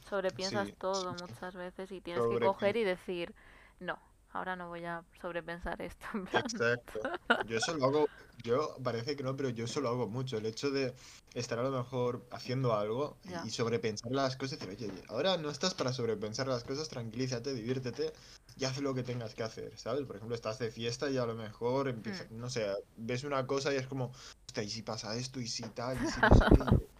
[0.00, 3.34] sobrepiensas sí, todo muchas veces y tienes que coger y decir,
[3.78, 3.98] no,
[4.32, 6.06] ahora no voy a sobrepensar esto.
[6.32, 7.00] Exacto.
[7.46, 8.08] Yo eso lo hago,
[8.42, 10.38] yo parece que no, pero yo eso lo hago mucho.
[10.38, 10.94] El hecho de
[11.34, 15.50] estar a lo mejor haciendo algo y, sobrepensar las cosas y decir, oye, ahora no
[15.50, 18.12] estás para sobrepensar las cosas, tranquilízate, diviértete
[18.56, 20.06] y haz lo que tengas que hacer, ¿sabes?
[20.06, 22.66] Por ejemplo, estás de fiesta y a lo mejor empieza, Mm, no sé,
[22.96, 24.12] ves una cosa y es como,
[24.46, 25.40] hostia, ¿y si pasa esto?
[25.40, 25.96] ¿Y si tal?
[26.02, 26.44] ¿Y si no sé?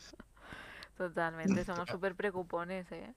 [0.97, 3.15] Totalmente, somos súper preocupones, ¿eh?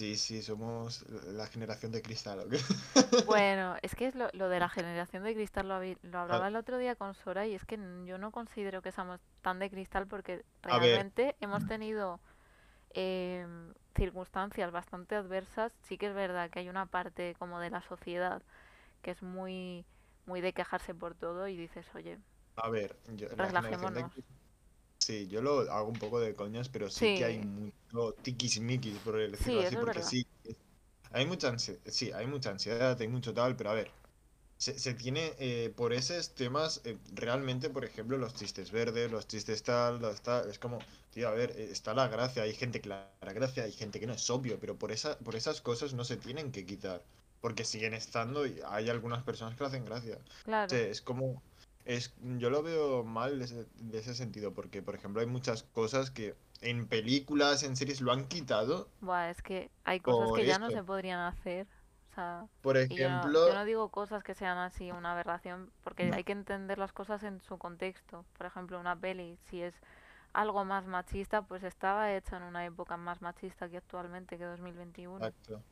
[0.00, 2.48] Sí, sí, somos la generación de cristal.
[3.26, 6.48] Bueno, es que es lo, lo de la generación de cristal lo, lo A, hablaba
[6.48, 9.70] el otro día con Sora y es que yo no considero que seamos tan de
[9.70, 12.18] cristal porque realmente hemos tenido
[12.90, 15.72] em, circunstancias bastante adversas.
[15.82, 18.42] Sí que es verdad que hay una parte como de la sociedad
[19.02, 19.86] que es muy,
[20.26, 22.18] muy de quejarse por todo y dices, oye,
[22.56, 24.08] a ver, yo, la generación de relajémonos.
[24.08, 24.39] cristal.
[25.00, 29.16] Sí, yo lo hago un poco de coñas, pero sí que hay mucho tiquismiquis, por
[29.16, 30.26] decirlo sí, así, porque sí,
[31.12, 33.90] hay mucha ansiedad, sí, hay mucha ansiedad, hay mucho tal, pero a ver,
[34.58, 39.28] se, se tiene eh, por esos temas, eh, realmente, por ejemplo, los chistes verdes, los
[39.28, 40.80] chistes tal, los tal, es como,
[41.12, 44.00] tío, a ver, eh, está la gracia, hay gente que la, la gracia, hay gente
[44.00, 47.04] que no es obvio, pero por esa, por esas cosas no se tienen que quitar,
[47.40, 50.16] porque siguen estando y hay algunas personas que hacen gracia.
[50.16, 51.42] O Claro, sea, es como,
[51.84, 55.62] es, yo lo veo mal de ese, de ese sentido, porque, por ejemplo, hay muchas
[55.62, 60.38] cosas que en películas, en series, lo han quitado buah, es que hay cosas por
[60.38, 61.66] que ya no se podrían hacer.
[62.10, 65.12] O sea, Por y yo no, yo ejemplo, no digo cosas que sean así una
[65.12, 68.24] aberración, porque hay que entender las cosas en su contexto.
[68.36, 69.74] Por ejemplo, una peli, si es
[70.32, 75.16] algo más machista, pues estaba hecha en una época más machista que actualmente, que 2021.
[75.24, 75.62] exacto.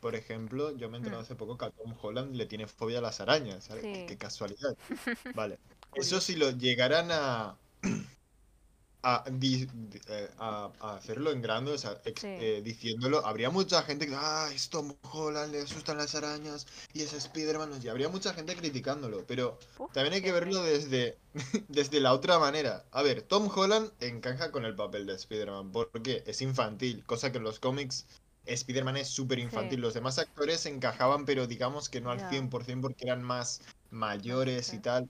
[0.00, 2.98] Por ejemplo, yo me he enterado hace poco que a Tom Holland le tiene fobia
[2.98, 3.88] a las arañas, ¿sabes?
[3.88, 4.76] Qué, Sí, qué casualidad.
[5.34, 5.58] Vale.
[5.94, 7.58] Eso si lo llegaran a,
[9.02, 9.66] a, di-
[10.08, 14.06] eh, a- a hacerlo en grande, o sea, ex- Sí, eh, diciéndolo, habría mucha gente
[14.06, 18.34] que, ah, es Tom Holland, le asustan las arañas y es Spider-Man, y habría mucha
[18.34, 21.18] gente criticándolo, pero uf, también hay que verlo desde,
[21.68, 22.84] desde la otra manera.
[22.90, 27.38] A ver, Tom Holland encaja con el papel de Spider-Man, porque es infantil, cosa que
[27.38, 28.06] en los cómics
[28.54, 29.80] Spider-Man es súper Sí, infantil.
[29.80, 33.72] Los demás actores encajaban, pero digamos que no al ya, 100% porque eran más no
[33.90, 35.08] mayores y tal.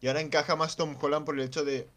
[0.00, 1.88] Y ahora encaja más Tom Holland por el hecho de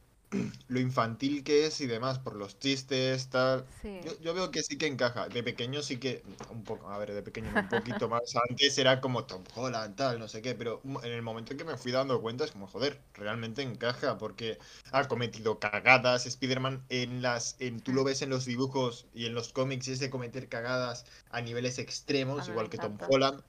[0.67, 3.65] lo infantil que es y demás, por los chistes, tal.
[3.81, 5.29] Sí, Yo, yo veo que sí que encaja.
[5.29, 8.21] De pequeño sí que, un poco, a ver, de pequeño un poquito más.
[8.49, 11.63] Antes era como Tom Holland, tal, no sé qué, pero en el momento en que
[11.63, 14.57] me fui dando cuenta es como, joder, realmente encaja porque
[14.91, 16.25] ha cometido cagadas.
[16.25, 19.99] Spider-Man en las, en, tú lo ves en los dibujos y en los cómics, es
[19.99, 22.97] de cometer cagadas a niveles extremos, igual que Tom.
[23.07, 23.41] Holland.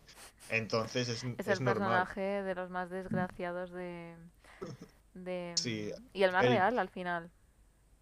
[0.51, 2.07] Entonces es, Es es el normal.
[2.07, 4.15] personaje de los más desgraciados de,
[5.25, 5.57] de...
[5.57, 7.27] Sí, mm, Y el más el, real al final.
[7.27, 7.51] O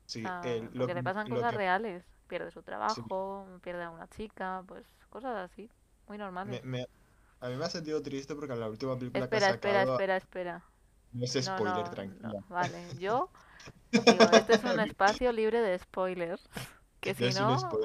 [0.07, 1.57] sí, sea, el, lo, porque le pasan cosas que...
[1.57, 2.05] reales.
[2.29, 5.71] Pierde su Sí, trabajo, pierde a una chica, pues cosas así,
[6.09, 6.61] muy normales.
[6.61, 6.87] me, me-
[7.41, 9.85] a mí me ha sentido triste porque la última película que ha Espera, espera, sacado
[9.85, 10.65] espera, espera.
[11.13, 12.45] no es No, spoiler, no, no, tranquila.
[12.49, 12.95] vale.
[12.99, 13.31] Yo
[14.07, 16.49] digo, este es un espacio libre de spoilers.
[17.01, 17.81] Que No si no,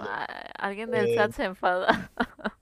[0.59, 2.11] alguien del Eh, chat se enfada.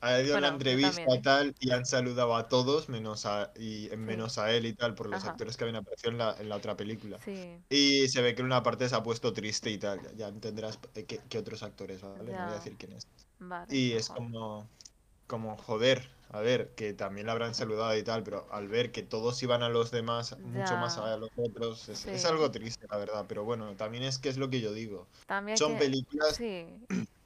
[0.00, 1.20] ha ido la Bueno, yo entrevista ¿eh?
[1.22, 4.94] tal y han saludado a todos menos a, y, Sí, menos a él y tal
[4.94, 7.18] por los ajá, actores que habían aparecido en la, en la otra película.
[7.24, 10.00] sí, Y se ve que en una parte se ha puesto triste y tal.
[10.16, 12.34] Ya, entenderás eh, qué, qué otros actores, ¿vale?
[12.34, 13.06] No voy a decir quién es.
[13.38, 14.68] vale, Y es como,
[15.26, 19.02] como joder, a ver, que también la habrán saludado y tal, pero al ver que
[19.02, 23.26] todos iban a los demás mucho más a los otros, es, algo triste, la verdad.
[23.28, 25.06] Pero bueno, también es que es lo que yo digo.
[25.26, 26.66] También Son que, películas, sí,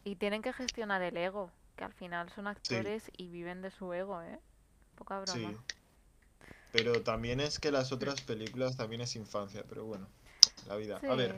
[0.05, 3.71] y tienen que gestionar el ego, que al final son sí, actores y viven de
[3.71, 4.41] su ego, ¿eh?
[4.97, 5.39] Poca sí.
[5.43, 5.65] broma.
[6.73, 10.09] Pero también es que las otras películas también es infancia, pero bueno,
[10.67, 11.03] la vida.
[11.07, 11.37] A ver,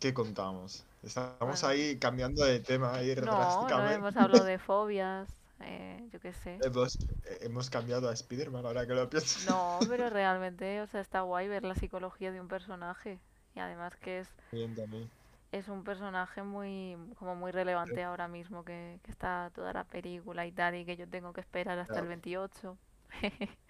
[0.00, 0.84] qué contamos?
[1.02, 1.64] Estamos bueno.
[1.64, 3.94] ahí cambiando de tema ahí No, no drásticamente.
[3.94, 5.28] hemos hablado de fobias,
[5.60, 6.64] eh, yo qué sé.
[6.64, 6.98] Hemos,
[7.40, 9.38] hemos cambiado a Spider-Man ahora que lo pienso.
[9.40, 13.20] No, pero realmente, o sea, está guay ver la psicología de un personaje.
[13.54, 15.10] Y además que es, Bien, también.
[15.52, 20.46] Es un personaje muy, como muy relevante ahora mismo, que, que está toda la película
[20.46, 22.78] y tal, y que yo tengo que esperar hasta el 28.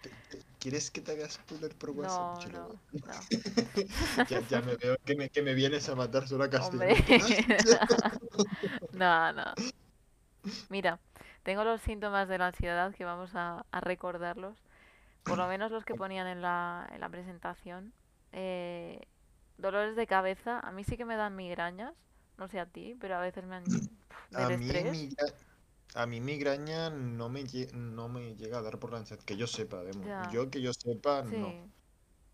[0.00, 2.28] ¿te- te- ¿Quieres que te haga spoiler por WhatsApp?
[2.42, 3.28] No, no.
[4.28, 7.04] Ya, ya me veo que me, que me vienes a matar solo a castigarte.
[8.92, 9.56] No, no.
[10.68, 11.00] Mira,
[11.42, 14.56] tengo los síntomas de la ansiedad que vamos a, a recordarlos.
[15.26, 17.92] Por lo menos los que ponían en la, en la presentación.
[18.32, 19.00] Eh,
[19.58, 20.60] dolores de cabeza.
[20.60, 21.94] A mí sí que me dan migrañas.
[22.38, 23.98] No sé a ti, pero a veces me han...
[24.44, 25.34] A del mí, migra-
[25.94, 26.80] a mí migraña
[27.18, 29.82] no me, lle- no me llega a dar por la ansiedad, que yo sepa.
[30.04, 31.50] Ya, Yo que yo sepa, no.
[31.52, 31.70] sí,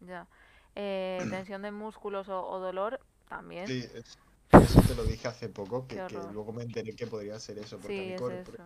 [0.00, 0.28] ya.
[0.76, 3.66] Eh, tensión de músculos o, o dolor, también.
[3.66, 4.18] Sí, es-
[4.58, 8.00] eso te lo dije hace poco, que, luego me enteré que podría ser eso, porque
[8.02, 8.64] a Sí, es eso.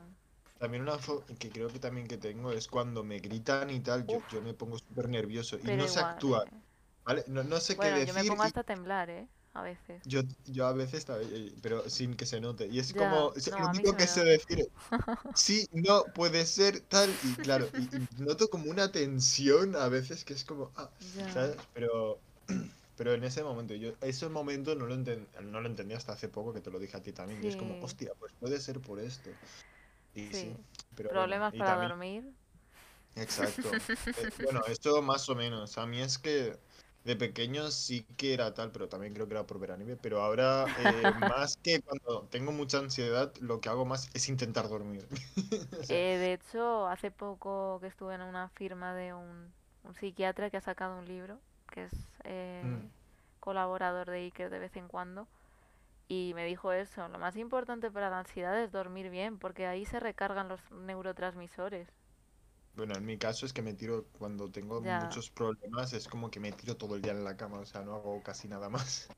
[0.58, 0.98] también una
[1.38, 4.42] que creo que también que tengo es cuando me gritan y tal, yo, Uf, yo
[4.42, 6.62] me pongo súper nervioso y no sé igual, actuar, eh.
[7.08, 7.24] ¿Vale?
[7.28, 9.26] No, no sé qué Bueno, yo me decir pongo y hasta a temblar, ¿eh?
[9.54, 10.02] A veces.
[10.04, 12.66] yo, yo a veces, eh, pero sin que se note.
[12.68, 14.58] Y es Ya, como, es no, lo único que sé decir,
[15.34, 20.24] sí, no, puede ser tal, y claro, y, y noto como una tensión a veces
[20.24, 21.58] que es como, ah, Ya, ¿sabes?
[21.74, 22.22] Pero,
[22.96, 26.28] pero en ese momento, yo ese momento no lo enten- no lo entendí hasta hace
[26.30, 28.80] poco que te lo dije a ti también, y es como, hostia, pues puede ser
[28.82, 29.38] por esto.
[30.14, 30.56] Y sí, sí.
[30.96, 32.24] pero Problemas y para también, dormir.
[33.14, 33.82] exacto.
[34.16, 36.58] Eh, bueno, esto más o menos, a mí es que
[37.08, 40.22] de pequeño sí que era tal, pero también creo que era por ver anime, pero
[40.22, 45.08] ahora eh, más que cuando tengo mucha ansiedad, lo que hago más es intentar dormir.
[45.88, 49.52] Eh, de hecho, hace poco que estuve en una firma de un,
[49.84, 51.40] un psiquiatra que ha sacado un libro,
[51.70, 51.92] que es
[52.24, 52.88] eh, mm,
[53.40, 55.28] colaborador de Iker de vez en cuando,
[56.08, 59.84] Y me dijo eso, lo más importante para la ansiedad es dormir bien, porque ahí
[59.86, 61.88] se recargan los neurotransmisores.
[62.78, 66.30] Bueno, en mi caso es que me tiro, cuando tengo Ya, muchos problemas, es como
[66.30, 68.68] que me tiro todo el día en la cama, o sea, no hago casi nada
[68.70, 69.08] más.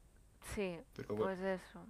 [0.54, 1.86] sí, Pero bueno, pues eso.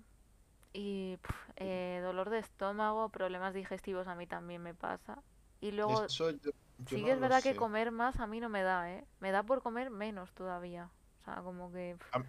[0.74, 1.18] Y
[1.56, 5.22] eh, dolor de estómago, problemas digestivos a mí también me pasa.
[5.60, 8.48] Y luego, eso yo, yo sí que es verdad que comer más a mí no
[8.50, 9.06] me da, ¿eh?
[9.20, 10.90] Me da por comer menos todavía.
[11.22, 12.20] O sea, como que A,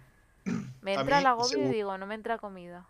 [0.82, 2.86] me entra el agobio y digo, no me entra comida.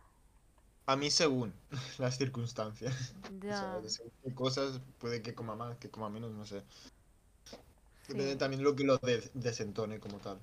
[0.86, 1.54] A mí según
[1.98, 3.14] las circunstancias.
[3.48, 6.64] O sea, Ya, según qué cosas puede que coma más, que coma menos, no sé.
[8.06, 10.40] Depende también lo que lo des- desentone como tal.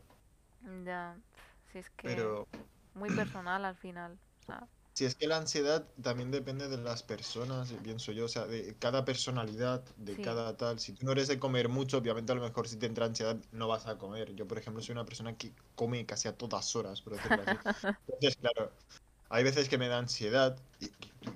[0.85, 1.21] ya.
[1.65, 2.45] Si es que Pero
[2.93, 4.19] muy personal al final.
[4.41, 8.27] O sea, si es que la ansiedad también depende de las personas, pienso yo, o
[8.27, 10.79] sea, de cada personalidad, de sí, cada tal.
[10.79, 13.41] Si tú no eres de comer mucho, obviamente a lo mejor si te entra ansiedad
[13.51, 14.35] no vas a comer.
[14.35, 17.61] Yo, por ejemplo, soy una persona que come casi a todas horas, por decirlo así.
[18.07, 18.75] Entonces, claro,
[19.29, 20.57] hay veces que me da ansiedad.
[20.79, 20.91] Y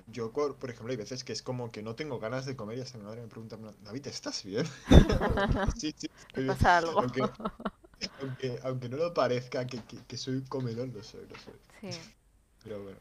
[0.06, 2.80] yo, por ejemplo, hay veces que es como que no tengo ganas de comer y
[2.82, 4.66] hasta mi madre me pregunta, David, ¿estás bien?
[5.76, 6.56] Sí, sí, ¿te estoy bien.
[6.56, 6.94] pasa algo?
[6.98, 7.30] Aunque,
[8.20, 11.54] aunque, aunque no lo parezca que, que, que soy comedor, lo soy, lo soy.
[11.80, 12.04] Sí.
[12.62, 12.98] Pero bueno,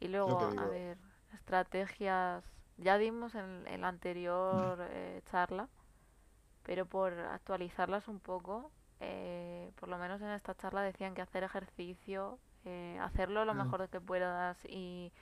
[0.00, 0.98] Y luego, a ver,
[1.34, 2.44] estrategias.
[2.78, 5.68] Ya dimos en, en la anterior eh, charla,
[6.64, 11.44] pero por actualizarlas un poco, eh, por lo menos en esta charla decían que hacer
[11.44, 15.12] ejercicio, eh, hacerlo lo Mm, mejor que puedas y,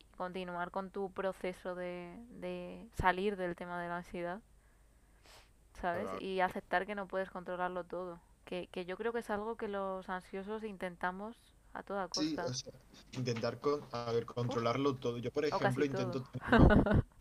[0.00, 4.40] y continuar con tu proceso de, de salir del tema de la ansiedad,
[5.80, 6.10] ¿sabes?
[6.10, 6.20] Claro.
[6.20, 8.20] Y aceptar que no puedes controlarlo todo.
[8.44, 11.36] Que, que yo creo que es algo que los ansiosos intentamos
[11.72, 12.44] a toda Sí, costa.
[12.44, 12.72] o sea,
[13.12, 15.18] intentar con, a ver, Uf, controlarlo todo.
[15.18, 16.24] Yo, por ejemplo, intento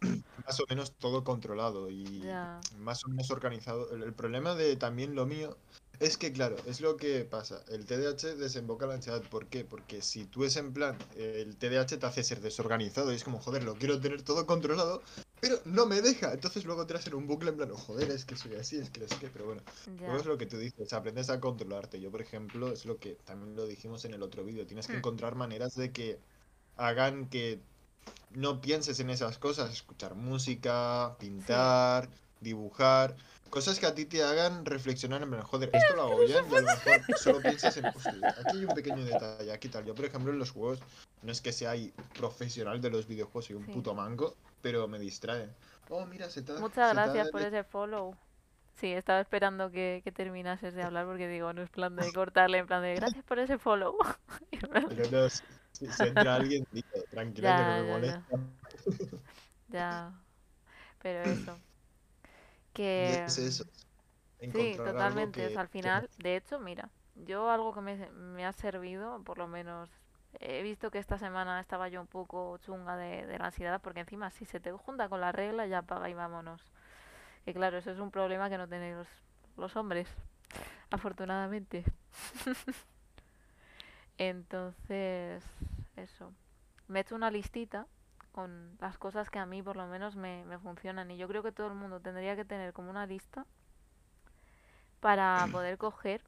[0.45, 3.91] más o menos todo controlado y Ya, más o menos organizado.
[3.93, 5.58] El, el problema de también lo mío
[5.99, 7.63] es que, claro, es lo que pasa.
[7.67, 9.27] El TDAH desemboca la ansiedad.
[9.27, 9.65] ¿Por qué?
[9.65, 13.39] Porque si tú es en plan, el TDAH te hace ser desorganizado y es como,
[13.39, 15.03] joder, lo quiero tener todo controlado,
[15.39, 16.34] pero no me deja.
[16.34, 18.89] Entonces luego entras en un bucle en plan, "Oh, joder, es que soy así, es
[18.91, 19.63] que es que, pero bueno.
[20.05, 21.99] Luego es lo que tú dices, aprendes a controlarte.
[22.01, 24.95] Yo, por ejemplo, es lo que también lo dijimos en el otro vídeo, tienes que
[24.95, 26.21] Hmm, encontrar maneras de que
[26.75, 27.67] hagan que
[28.29, 31.53] no pienses en esas cosas, escuchar música, Sí.
[31.60, 33.17] pintar, dibujar,
[33.49, 36.55] cosas que a ti te hagan reflexionar en plan, joder, esto lo hago bien y
[36.55, 39.86] a lo mejor solo piensas en, hostia, aquí hay un pequeño detalle, aquí tal.
[39.86, 40.79] Yo, por ejemplo, en los juegos,
[41.21, 41.73] no es que sea
[42.17, 43.71] profesional de los videojuegos, soy un Sí.
[43.71, 45.51] puto manco, pero me distraen.
[45.89, 48.15] Oh, mira, se te ha, Muchas se te ha gracias por ese follow.
[48.79, 52.58] Sí, estaba esperando que, que terminases de hablar porque digo, no es plan de cortarle,
[52.58, 53.97] en plan de gracias por ese follow.
[54.89, 58.29] Pero no, si, entra alguien, digo, tranquila que no ya, me ya, ya, molesta.
[59.69, 60.13] ya.
[61.01, 61.58] Pero eso,
[62.75, 63.65] que es mm, eso,
[64.51, 65.49] sí, totalmente.
[65.49, 69.47] Que, al final, de hecho, mira, yo algo que me, me ha servido, por lo
[69.47, 69.89] menos,
[70.39, 74.01] he visto que esta semana estaba yo un poco chunga de, de la ansiedad, porque
[74.01, 76.61] encima si se te junta con la regla, ya paga y vámonos.
[77.45, 79.07] Que claro, eso es un problema que no tenéis los,
[79.57, 80.07] los hombres,
[80.91, 81.85] afortunadamente.
[84.17, 85.43] Entonces,
[85.95, 86.33] eso.
[86.88, 87.88] Me he hecho una listita
[88.35, 91.09] con las cosas que a mí por lo menos me, me funcionan.
[91.09, 93.45] Y yo creo que todo el mundo tendría que tener como una lista
[94.99, 96.21] para poder coger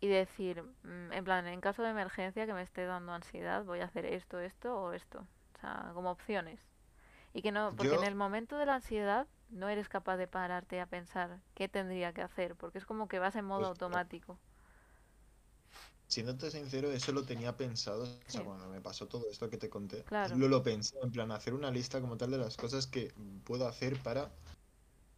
[0.00, 3.80] y decir, mm, en plan, en caso de emergencia que me esté dando ansiedad, voy
[3.80, 5.26] a hacer esto, esto o esto.
[5.56, 6.60] O sea, como opciones.
[7.32, 10.78] Y que no, porque en el momento de la ansiedad no eres capaz de pararte
[10.78, 13.86] a pensar qué tendría que hacer, porque es como que vas en modo pues, claro,
[13.86, 14.38] automático.
[16.10, 19.70] Siéndote sincero, eso lo tenía pensado, o sea, cuando me pasó todo esto que te
[19.70, 22.86] conté, claro, lo, lo pensé, en plan, hacer una lista como tal de las cosas
[22.86, 24.34] que puedo hacer para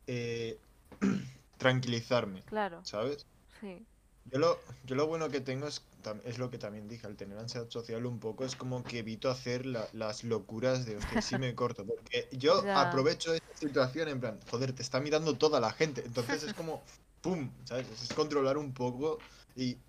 [0.09, 0.61] eh,
[1.59, 3.26] tranquilizarme, claro, ¿sabes?
[3.61, 3.87] sí,
[4.24, 5.88] Yo lo, yo lo bueno que tengo es,
[6.24, 9.28] es lo que también dije, al tener ansiedad social un poco, es como que evito
[9.31, 14.09] hacer la- las locuras de, hostia, sí me corto, porque yo ya, aprovecho esta situación
[14.09, 16.85] en plan, joder, te está mirando toda la gente, entonces es como,
[17.20, 17.59] ¡pum!
[17.64, 17.88] ¿Sabes?
[17.90, 19.24] Es controlar un poco
[19.57, 19.83] y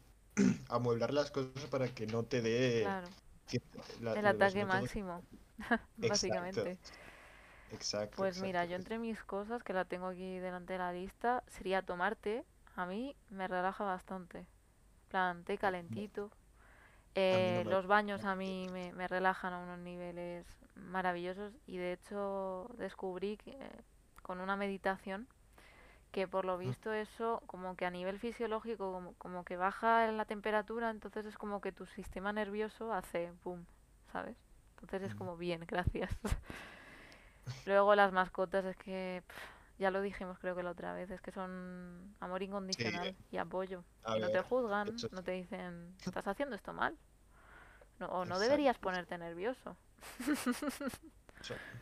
[0.70, 3.14] amueblar las cosas para que no te dé claro.
[3.48, 3.62] que-
[4.02, 5.26] la- El ataque máximo,
[5.98, 6.80] básicamente.
[7.72, 11.44] exacto, Pues mira, yo entre mis cosas, que la tengo aquí delante de la lista,
[11.48, 12.46] sería tomar té.
[12.76, 14.40] A mí me relaja bastante.
[14.40, 14.48] En
[15.10, 15.58] plan, té
[15.90, 16.32] No, calentito.
[17.32, 17.64] no Eh, me...
[17.68, 23.38] los baños a mí me, me relajan a unos niveles maravillosos y de hecho descubrí
[23.38, 23.82] que, eh,
[24.24, 25.28] con una meditación
[26.14, 30.26] que por lo visto eso como que a nivel fisiológico como, como que baja la
[30.26, 33.68] temperatura, entonces es como que tu sistema nervioso hace boom,
[34.14, 34.38] ¿sabes?
[34.76, 36.12] Entonces es como bien, gracias.
[37.66, 39.24] Luego las mascotas es que
[39.80, 43.38] ya lo dijimos creo que la otra vez, es que son amor Sí, incondicional y
[43.38, 43.84] apoyo.
[44.16, 46.98] Y no te juzgan, no te dicen, estás haciendo esto mal,
[48.00, 48.44] No- o no Exacto.
[48.44, 49.76] deberías ponerte nervioso.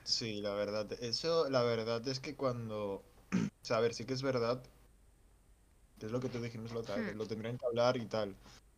[0.03, 0.91] Sí, la verdad.
[1.01, 3.03] Eso, la verdad es que cuando.
[3.33, 4.61] O sea, a ver, sí que es verdad.
[6.01, 7.17] Es lo que te dijimos la otra vez, Hmm.
[7.17, 8.35] lo tendrían que hablar y tal.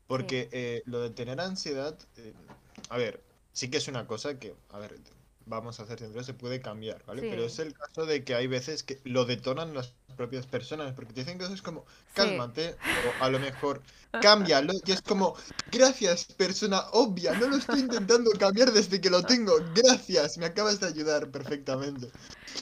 [0.08, 1.97] Porque eh, lo de tener ansiedad.
[2.18, 2.34] eh,
[2.89, 3.22] a ver,
[3.54, 4.54] sí que es una cosa que.
[4.72, 4.95] A ver,
[5.45, 7.22] vamos a ser sinceros, se puede cambiar, ¿vale?
[7.22, 10.93] Pero es el caso de que hay veces que lo detonan las propias personas.
[10.93, 12.16] Porque te dicen cosas como, Sí.
[12.16, 12.76] cálmate,
[13.20, 13.82] o a lo mejor,
[14.22, 14.74] cámbialo.
[14.86, 15.36] Y es como,
[15.72, 19.54] gracias, persona obvia, no lo estoy intentando cambiar desde que lo tengo.
[19.74, 22.08] Gracias, me acabas de ayudar perfectamente.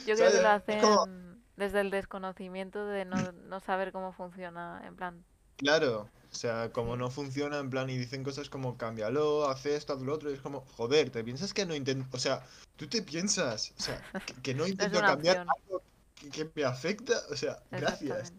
[0.06, 1.31] Yo creo que lo hacen
[1.62, 5.24] desde el desconocimiento de no, no saber cómo funciona, en plan,
[5.56, 9.92] Claro, o sea, como no funciona en plan y dicen cosas como cámbialo, haz esto,
[9.92, 12.44] haz lo otro, y es como, joder, ¿te piensas que no intento, o sea,
[12.74, 15.48] tú te piensas, o sea, que, que no intento cambiar opción.
[15.56, 15.82] algo
[16.20, 18.32] que, que me afecta, o sea, gracias.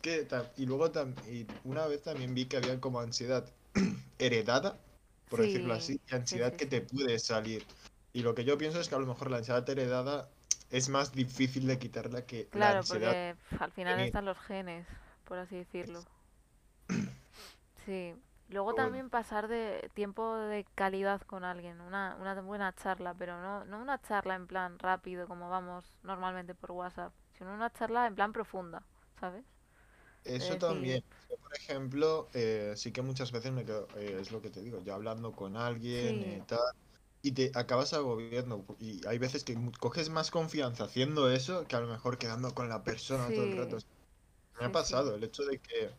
[0.00, 0.26] Que,
[0.56, 0.90] y luego
[1.30, 3.44] y una vez también vi que había como ansiedad
[4.18, 4.78] heredada,
[5.28, 7.64] por decirlo Sí, así, y ansiedad sí, que te puede salir.
[8.14, 10.28] Y lo que yo pienso es que a lo mejor la ansiedad heredada
[10.72, 13.16] es más difícil de quitarla que la Claro, ansiedad.
[13.16, 14.00] porque al final venir.
[14.00, 14.86] están los genes,
[15.24, 16.06] por así decirlo.
[17.84, 18.14] Sí.
[18.48, 18.92] Luego Pero bueno.
[18.92, 23.80] también pasar de tiempo de calidad con alguien, una, una buena charla, pero no, no
[23.80, 28.32] una charla en plan rápido como vamos normalmente por WhatsApp, sino una charla en plan
[28.32, 28.84] profunda,
[29.18, 29.44] ¿sabes?
[30.24, 31.02] Eso también.
[31.28, 34.60] Yo, por ejemplo, eh, sí que muchas veces me quedo, eh, es lo que te
[34.62, 36.22] digo, yo hablando con alguien, Sí.
[36.22, 36.60] eh, tal,
[37.22, 38.66] y te acabas agobiando.
[38.80, 42.68] Y hay veces que coges más confianza haciendo eso que a lo mejor quedando con
[42.68, 43.80] la persona todo el rato.
[43.80, 43.86] Sí,
[44.58, 45.16] Me ha sí, pasado sí.
[45.16, 45.90] el hecho de que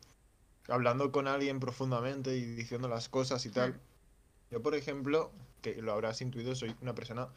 [0.67, 3.73] hablando con alguien profundamente y diciendo las cosas y tal.
[3.73, 3.81] Mm.
[4.51, 7.29] Yo, por ejemplo, que lo habrás intuido, soy una persona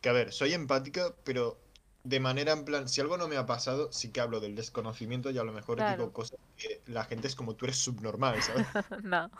[0.00, 1.58] que, a ver, soy empática, pero
[2.04, 5.30] de manera en plan, si algo no me ha pasado, sí que hablo del desconocimiento
[5.30, 5.84] y a lo mejor Claro.
[5.84, 8.68] digo cosas que la gente es como tú eres subnormal, ¿sabes?
[9.02, 9.30] No.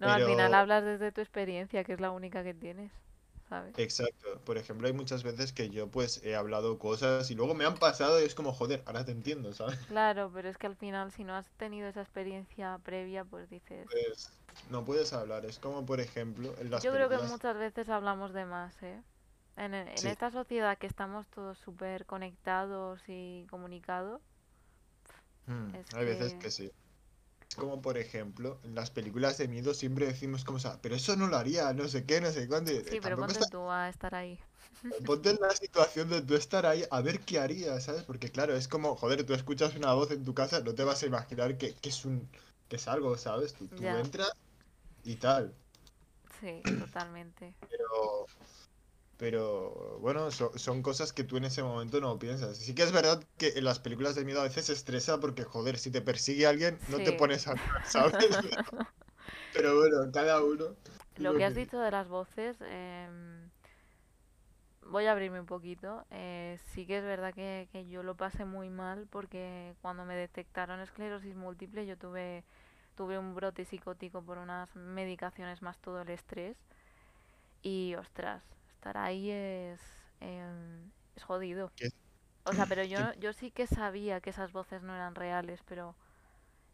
[0.00, 2.90] No, al final hablas desde tu experiencia, que es la única que tienes,
[3.48, 3.76] ¿sabes?
[3.76, 4.40] exacto.
[4.44, 7.78] Por ejemplo, hay muchas veces que yo pues he hablado cosas y luego me han
[7.78, 9.78] pasado y es como, joder, ahora te entiendo, ¿sabes?
[9.86, 13.88] Claro, pero es que al final si no has tenido esa experiencia previa, pues dices...
[13.90, 14.30] Pues
[14.70, 15.44] no puedes hablar.
[15.46, 19.02] Es como, por ejemplo, en las Yo creo que muchas veces hablamos de más, ¿eh?
[19.56, 20.08] En, en Sí.
[20.08, 24.22] esta sociedad que estamos todos súper conectados y comunicados,
[25.48, 26.70] Mm, es hay veces que sí.
[27.56, 31.36] Como, por ejemplo, en las películas de miedo siempre decimos como, pero eso no lo
[31.36, 32.70] haría, no sé qué, no sé cuándo.
[32.70, 33.46] Sí, pero ponte está...
[33.46, 34.38] tú a estar ahí.
[35.06, 38.04] Ponte en la situación de tú estar ahí a ver qué harías, ¿sabes?
[38.04, 41.02] Porque claro, es como, joder, tú escuchas una voz en tu casa, no te vas
[41.02, 42.28] a imaginar que, que es un,
[42.68, 43.54] que es algo, ¿sabes?
[43.54, 44.32] Tú, tú entras
[45.04, 45.52] y tal.
[46.40, 47.54] sí, totalmente.
[47.68, 48.26] Pero,
[49.18, 52.58] pero bueno, so- son cosas que tú en ese momento no piensas.
[52.58, 55.78] Sí que es verdad que en las películas de miedo a veces estresa porque, joder,
[55.78, 58.16] si te persigue alguien, no te pones a hablar, ¿sabes?
[59.52, 60.76] Pero bueno, cada uno.
[61.16, 63.50] Lo que has dicho de las voces, em,
[64.82, 66.04] voy a abrirme un poquito.
[66.10, 70.16] eh, sí que es verdad que, que yo lo pasé muy mal porque cuando me
[70.16, 72.44] detectaron esclerosis múltiple yo tuve,
[72.96, 76.56] tuve un brote psicótico por unas medicaciones más todo el estrés
[77.62, 78.42] y ostras,
[78.78, 79.80] estar ahí es,
[80.20, 81.72] em, es jodido.
[81.76, 81.88] que-
[82.44, 85.96] O sea, pero yo, yo sí que sabía que esas voces no eran reales, pero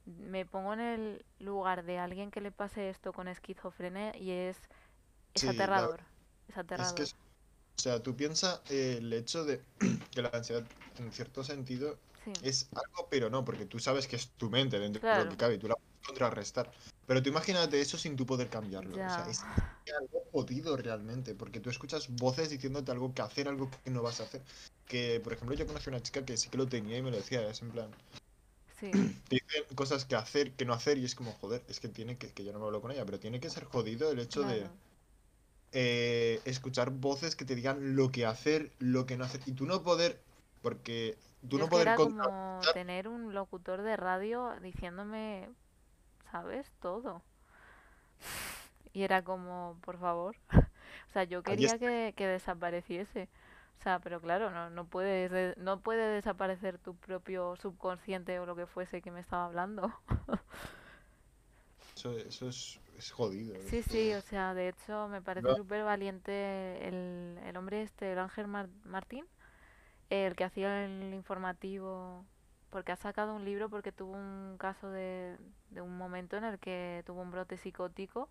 [0.06, 4.68] me pongo en el lugar de alguien que le pase esto con esquizofrenia y es,
[5.34, 6.04] es Sí, aterrador.
[6.48, 6.94] Es es aterrador.
[6.94, 7.14] que, es-
[7.78, 9.66] o sea, tú piensas el hecho de
[10.12, 14.16] que la ansiedad, en cierto sentido, Sí, es algo, pero no, porque tú sabes que
[14.16, 15.76] es tu mente dentro de lo que cabe y tú la
[16.06, 16.70] contrarrestar.
[17.06, 18.92] Pero tú imagínate eso sin tú poder cambiarlo.
[18.92, 19.42] O sea, es
[19.98, 24.20] algo jodido realmente, porque tú escuchas voces diciéndote algo que hacer, algo que no vas
[24.20, 24.42] a hacer.
[24.86, 27.10] Que, por ejemplo, yo conocí a una chica que sí que lo tenía y me
[27.10, 27.90] lo decía, es en plan,
[28.78, 28.90] Sí,
[29.28, 32.16] te dicen cosas que hacer, que no hacer, y es como, joder, es que tiene
[32.16, 34.42] que, que yo no me hablo con ella, pero tiene que ser jodido el hecho
[34.42, 34.66] de
[35.72, 39.66] eh, escuchar voces que te digan lo que hacer, lo que no hacer, y tú
[39.66, 40.20] no poder,
[40.62, 41.16] porque
[41.48, 45.48] tú Yo no poder era como tener un locutor de radio diciéndome,
[46.34, 46.72] ¿sabes?
[46.80, 47.22] Todo.
[48.92, 50.36] Y era como, por favor.
[51.10, 53.28] O sea, yo quería que, que desapareciese.
[53.78, 58.46] O sea, pero claro, no, no puedes de- no puede desaparecer tu propio subconsciente o
[58.46, 59.92] lo que fuese que me estaba hablando.
[61.96, 63.56] Eso, eso es, es jodido.
[63.58, 68.12] Sí, sí, o sea, de hecho me parece No, súper valiente el, el hombre este,
[68.12, 69.26] el Ángel Mar- Martín,
[70.10, 72.26] el que hacía el informativo,
[72.74, 75.38] porque ha sacado un libro porque tuvo un caso de,
[75.70, 78.28] de un momento en el que tuvo un brote psicótico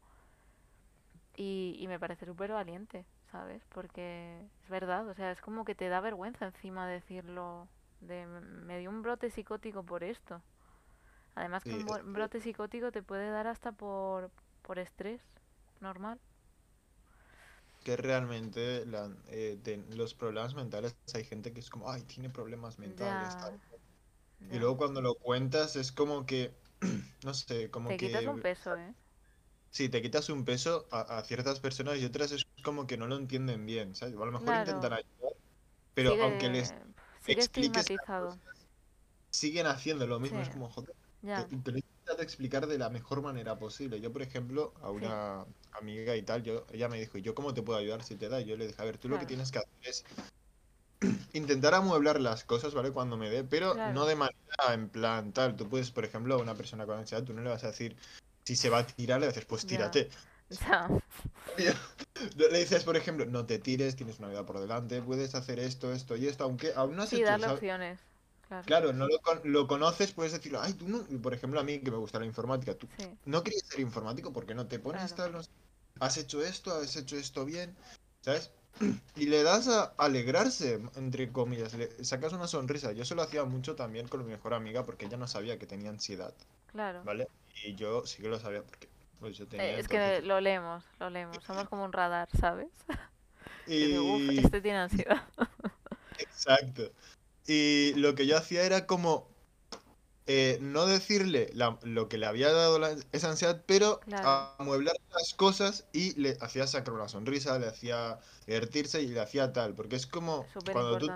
[1.36, 3.64] y, y me parece súper valiente, ¿sabes?
[3.70, 7.68] Porque es verdad, o sea, es como que te da vergüenza encima decirlo,
[8.02, 10.42] de "Me- dio un brote psicótico por esto.
[11.36, 14.32] Además que un es bo- que- brote psicótico te puede dar hasta por,
[14.64, 15.22] por estrés.
[15.82, 16.20] normal.
[17.84, 22.30] Que realmente la- eh, de los problemas mentales hay gente que es como, ay, tiene
[22.30, 23.60] problemas mentales, tal.
[24.50, 26.58] Y luego cuando lo cuentas es como que,
[27.26, 28.94] no sé, como Te quitas que un peso, ¿eh?
[29.70, 33.08] sí, te quitas un peso a, a ciertas personas y otras es como que no
[33.08, 34.16] lo entienden bien, ¿sabes?
[34.16, 34.56] A lo mejor Claro.
[34.56, 35.34] intentan ayudar,
[35.94, 36.76] pero aunque les
[37.20, 38.40] Sigue, expliques cosas,
[39.32, 40.42] siguen haciendo lo mismo.
[40.42, 41.80] Es como, joder, Ya, te, te lo
[42.22, 44.02] explicar de la mejor manera posible.
[44.02, 47.36] Yo, por ejemplo, a sí, una amiga y tal, yo, ella me dijo, ¿y yo
[47.36, 48.42] cómo te puedo ayudar si te da?
[48.42, 50.06] Y yo le dije, a ver, tú lo que tienes que hacer es
[51.34, 52.92] intentar amueblar las cosas, ¿vale?
[52.92, 55.56] Cuando me dé, pero no de manera en plan tal.
[55.56, 57.96] Tú puedes, por ejemplo, a una persona con ansiedad, tú no le vas a decir,
[58.46, 60.10] si se va a tirar, le dices, pues tírate.
[62.38, 65.92] Le dices, por ejemplo, no te tires, tienes una vida por delante, puedes hacer esto,
[65.92, 67.56] esto y esto, aunque aún no has sí, hecho, darle ¿sabes?
[67.56, 68.00] opciones.
[68.48, 71.64] Claro, Claro, no lo, con- lo conoces, puedes decirlo, ay, tú no, por ejemplo, a
[71.64, 74.80] mí que me gusta la informática, tú sí, no querías ser informático porque no te
[74.80, 75.16] pones claro.
[75.16, 75.50] tal, no sé,
[76.00, 77.76] has hecho esto, has hecho esto bien,
[78.22, 78.52] ¿sabes?
[79.16, 82.92] Y le das a alegrarse, entre comillas, le sacas una sonrisa.
[82.94, 85.66] Yo se lo hacía mucho también con mi mejor amiga porque ella no sabía que
[85.68, 86.34] tenía ansiedad,
[86.72, 87.04] Claro.
[87.04, 87.28] ¿vale?
[87.64, 90.84] Y yo sí que lo sabía porque pues yo Eh, tenía es que lo leemos,
[91.00, 91.44] lo leemos.
[91.44, 92.70] Somos como un radar, ¿sabes?
[93.68, 95.24] Y digo, uff, Y este tiene ansiedad.
[96.18, 96.92] exacto.
[97.48, 99.28] Y lo que yo hacía era como
[100.28, 104.96] eh, no decirle la- lo que le había dado la- esa ansiedad, pero Claro, amueblar
[105.12, 109.76] las cosas y le hacía sacar una sonrisa, le hacía divertirse y le hacía tal,
[109.76, 111.08] porque es como súper cuando tú...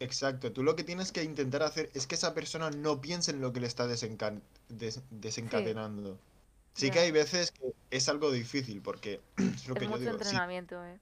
[0.00, 3.40] Exacto, tú lo que tienes que intentar hacer es que esa persona no piense en
[3.40, 5.02] lo que le está desencan- des-
[5.44, 6.20] Sí, desencadenando.
[6.74, 10.00] Sí que hay veces que es algo difícil, porque es lo Es que yo mucho
[10.00, 11.00] digo, sí, entrenamiento, ¿eh?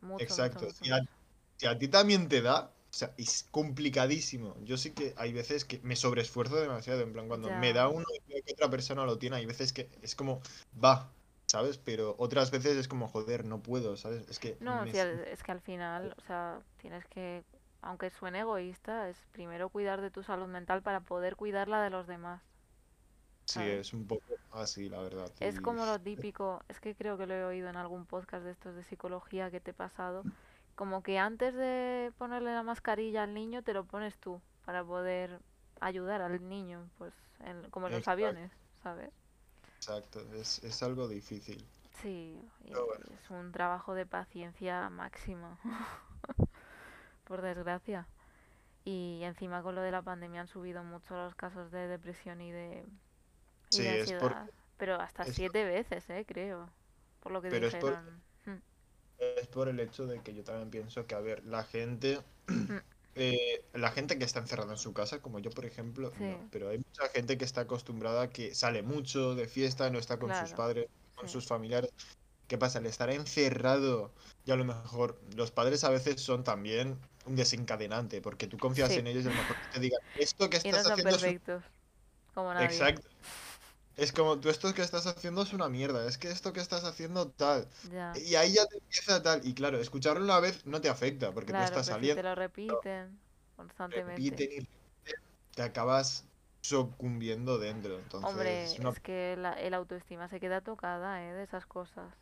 [0.00, 1.10] Mucho, exacto, mucho, si a, mucho.
[1.56, 4.56] si a ti también te da, o sea, es complicadísimo.
[4.64, 8.06] Yo sí que hay veces que me sobreesfuerzo demasiado, en plan, cuando me da uno
[8.26, 10.40] y veo que otra persona lo tiene, hay veces que es como,
[10.82, 11.12] va,
[11.46, 11.76] ¿sabes?
[11.76, 14.26] Pero otras veces es como, joder, no puedo, ¿sabes?
[14.30, 14.90] Es que No, me...
[14.90, 17.44] es que al final, o sea, tienes que,
[17.82, 21.90] aunque suene egoísta, es primero cuidar de tu salud mental para poder cuidar la de
[21.90, 22.40] los demás,
[23.44, 25.30] Sí, es un poco así, la verdad.
[25.40, 28.44] Es Y como lo típico, es que creo que lo he oído en algún podcast
[28.44, 30.24] de estos de psicología que te he pasado,
[30.76, 35.40] como que antes de ponerle la mascarilla al niño te lo pones tú para poder
[35.80, 38.52] ayudar al niño, pues en- como en los aviones,
[38.82, 39.10] ¿sabes?
[39.78, 41.64] exacto, es, es algo difícil.
[42.02, 45.58] Sí, bueno, es un trabajo de paciencia máxima,
[47.24, 48.06] por desgracia.
[48.84, 52.52] Y encima con lo de la pandemia han subido mucho los casos de depresión y
[52.52, 52.86] de,
[53.70, 56.24] y sí, de es por, ansiedad, pero hasta es, siete veces, ¿eh?
[56.28, 56.70] Creo,
[57.20, 58.22] por lo que pero dijeron.
[59.18, 62.20] Es por el hecho de que yo también pienso que, a ver, la gente,
[63.14, 66.48] eh, la gente que está encerrada en su casa, como yo, por ejemplo, Sí, no,
[66.50, 70.18] pero hay mucha gente que está acostumbrada a que sale mucho de fiesta, no está
[70.18, 71.32] con sus padres, con sí.
[71.32, 71.90] sus familiares.
[72.46, 72.78] ¿Qué pasa?
[72.78, 74.14] El estar encerrado,
[74.44, 78.92] y a lo mejor los padres a veces son también un desencadenante, porque tú confías
[78.92, 80.92] Sí, en ellos y a lo mejor te digan, esto que y no estás son
[80.92, 81.16] haciendo
[82.34, 82.66] como nadie.
[82.66, 83.08] Exacto.
[83.96, 86.84] Es como, tú esto que estás haciendo es una mierda, es que esto que estás
[86.84, 87.68] haciendo tal.
[87.82, 89.46] Ya, Y ahí ya te empieza tal.
[89.46, 92.22] Y claro, escucharlo una vez no te afecta, porque claro, estás pero si saliendo, te
[92.22, 93.18] lo repiten
[93.56, 94.16] constantemente.
[94.16, 94.68] repiten y
[95.54, 96.26] te acabas
[96.62, 97.98] sucumbiendo dentro.
[97.98, 98.90] Entonces, Hombre, es una...
[98.90, 101.32] es que la, el autoestima se queda tocada, ¿eh?
[101.32, 102.14] De esas cosas.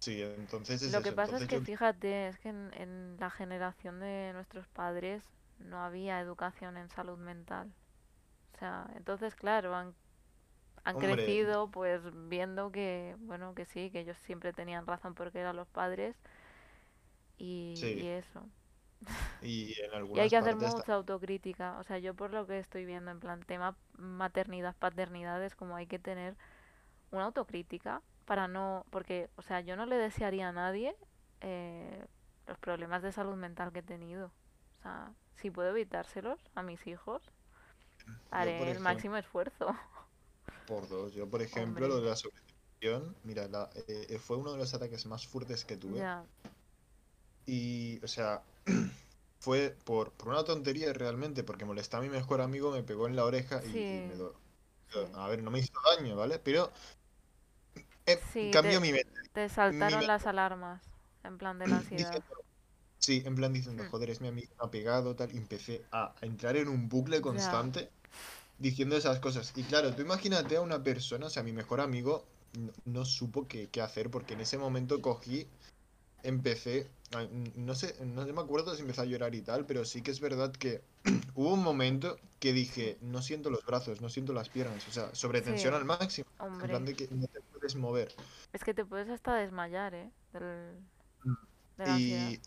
[0.00, 1.14] Sí, entonces es Lo que eso.
[1.14, 1.60] pasa es que yo...
[1.60, 5.24] fíjate, es que en, en la generación de nuestros padres
[5.58, 7.72] no había educación en salud mental.
[8.54, 9.94] O sea, entonces, claro, han,
[10.84, 15.40] han Hombre, crecido pues viendo que, bueno, que sí, que ellos siempre tenían razón porque
[15.40, 16.16] eran los padres
[17.38, 18.48] y, y eso.
[19.40, 21.78] Y en Y hay que hacer mucha autocrítica.
[21.78, 25.76] O sea, yo por lo que estoy viendo en plan tema maternidad, paternidad, es como
[25.76, 26.36] hay que tener
[27.12, 30.96] una autocrítica para no, porque, o sea, yo no le desearía a nadie
[31.42, 32.06] eh,
[32.46, 34.28] los problemas de salud mental que he tenido.
[34.80, 37.22] O sea, si puedo evitárselos a mis hijos,
[38.30, 39.74] haré el máximo esfuerzo.
[40.70, 41.12] por dos.
[41.14, 45.06] Yo, por ejemplo, lo de la sobretensión, mira, la- eh, fue uno de los ataques
[45.06, 46.06] más fuertes que tuve.
[47.46, 48.42] Y, o sea,
[49.40, 53.16] fue por, por una tontería realmente, porque molesté a mi mejor amigo, me pegó en
[53.16, 54.34] la oreja y, y me do-
[54.88, 55.00] sí.
[55.14, 56.38] A ver, no me hizo daño, ¿vale?
[56.40, 56.72] Pero
[58.06, 59.10] eh, Sí, cambió te, mi mente.
[59.32, 60.82] te Mi saltaron mente las alarmas
[61.24, 62.22] en plan de la ansiedad.
[62.22, 62.26] diciendo,
[62.98, 65.34] sí, en plan diciendo, Hmm, joder, es mi amigo, me ha pegado, tal.
[65.34, 67.92] Y empecé a, a entrar en un bucle constante
[68.60, 69.52] diciendo esas cosas.
[69.56, 72.24] Y claro, tú imagínate a una persona, o sea, mi mejor amigo
[72.58, 75.48] no, no supo qué, qué hacer, porque en ese momento cogí
[76.22, 76.90] empecé,
[77.56, 80.20] no sé, no me acuerdo si empecé a llorar y tal, pero sí que es
[80.20, 80.82] verdad que
[81.34, 85.14] hubo un momento que dije, no siento los brazos, no siento las piernas, o sea,
[85.14, 88.14] sobretensión sí, al máximo, en plan hombre, de que no te puedes mover.
[88.52, 90.10] Es que te puedes hasta desmayar, ¿eh?
[90.32, 90.76] Del,
[91.78, 92.30] de la ansiedad.
[92.30, 92.40] Y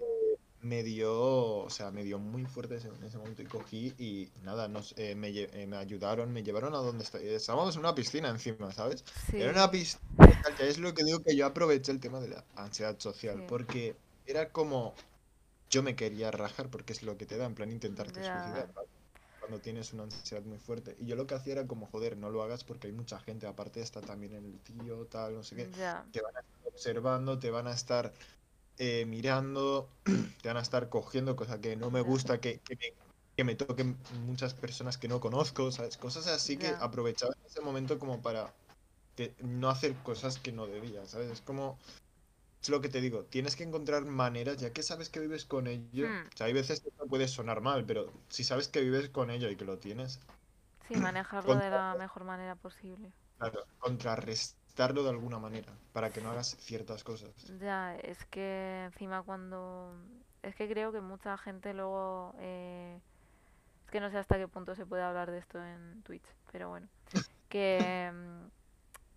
[0.63, 1.13] me dio,
[1.59, 4.93] o sea, me dio muy fuerte ese- en ese momento y cogí y nada, nos,
[4.97, 8.71] eh, me, eh, me ayudaron, me llevaron a donde está- estábamos en una piscina encima,
[8.71, 9.03] ¿sabes?
[9.31, 10.01] Era una piscina,
[10.57, 13.45] que es lo que digo que yo aproveché el tema de la ansiedad social, sí.
[13.47, 13.95] porque
[14.25, 14.95] era como,
[15.69, 18.89] yo me quería rajar porque es lo que te da, en plan intentarte suicidar, ¿vale?
[19.39, 20.95] Cuando tienes una ansiedad muy fuerte.
[20.99, 23.47] Y yo lo que hacía era como, joder, no lo hagas porque hay mucha gente,
[23.47, 26.05] aparte está también el tío, tal, no sé qué, Ya.
[26.11, 28.13] te van a estar observando, te van a estar
[28.77, 29.89] eh, mirando,
[30.41, 32.97] te van a estar cogiendo, cosa que no me gusta que, que me,
[33.37, 35.97] que me toquen muchas personas que no conozco, ¿sabes?
[35.97, 36.79] Cosas así que Ya.
[36.79, 38.55] aprovechaba ese momento como para
[39.39, 41.29] no hacer cosas que no debía, ¿sabes?
[41.31, 41.79] Es como,
[42.63, 45.67] es lo que te digo, tienes que encontrar maneras, ya que sabes que vives con
[45.67, 46.33] ello, Hmm.
[46.33, 49.31] o sea, hay veces que no puede sonar mal, pero si sabes que vives con
[49.31, 50.21] ello y que lo tienes,
[50.87, 53.15] Sí, manejarlo de la mejor manera posible.
[53.37, 57.29] claro, contrarrestarlo de alguna manera, para que no hagas ciertas cosas.
[57.59, 59.95] Ya, es que encima cuando...
[60.41, 62.33] Es que creo que mucha gente luego...
[62.39, 62.99] eh,
[63.85, 66.69] Es que no sé hasta qué punto se puede hablar de esto en Twitch, pero
[66.69, 66.87] bueno.
[67.49, 68.47] Que mm,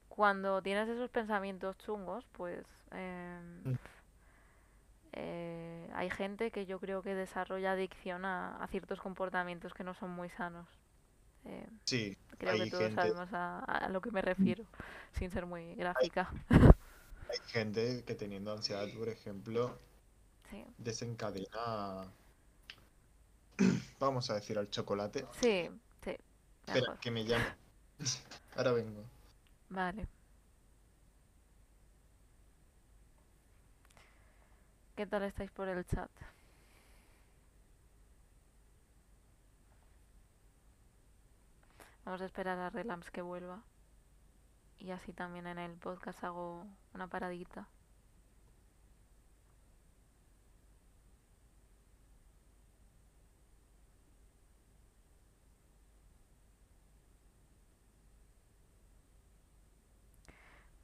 [0.08, 2.66] cuando tienes esos pensamientos chungos, pues...
[2.92, 3.78] em, Mm.
[5.12, 9.94] eh, hay gente que yo creo que desarrolla adicción a, a ciertos comportamientos que no
[9.94, 10.68] son muy sanos.
[11.46, 14.64] Eh, Sí, creo que todos gente, sabemos a, a lo que me refiero,
[15.12, 16.30] sin ser muy gráfica.
[17.28, 19.78] hay gente que teniendo ansiedad, por ejemplo,
[20.50, 22.06] Sí, desencadena,
[24.00, 25.26] vamos a decir, al chocolate.
[25.30, 25.68] sí,
[26.04, 26.16] sí,
[26.66, 27.46] Espera, que me llame.
[28.56, 29.02] Ahora vengo.
[29.70, 30.08] Vale.
[34.96, 36.10] ¿Qué tal estáis por el chat?
[42.06, 43.64] Vamos a esperar a Relams que vuelva.
[44.78, 47.66] Y así también en el podcast hago una paradita.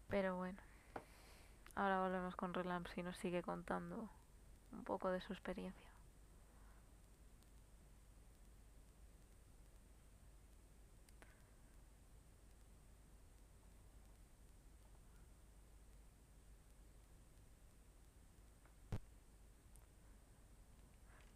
[0.09, 0.59] Pero bueno,
[1.77, 4.09] ahora volvemos con Relams y nos sigue contando
[4.73, 5.92] un poco de su experiencia.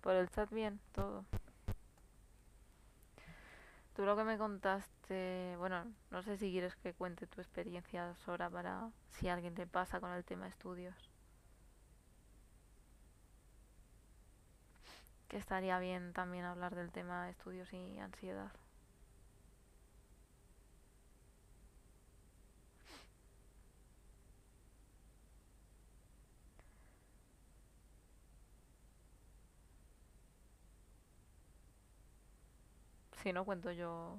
[0.06, 1.24] Por el chat bien, todo.
[3.96, 8.48] Tú lo que me contaste, bueno, no sé si quieres que cuente tu experiencia, Sora,
[8.48, 10.94] para si alguien le pasa con el tema estudios.
[15.26, 18.52] Que estaría bien también hablar del tema estudios y ansiedad.
[33.22, 34.18] Si no, cuento yo,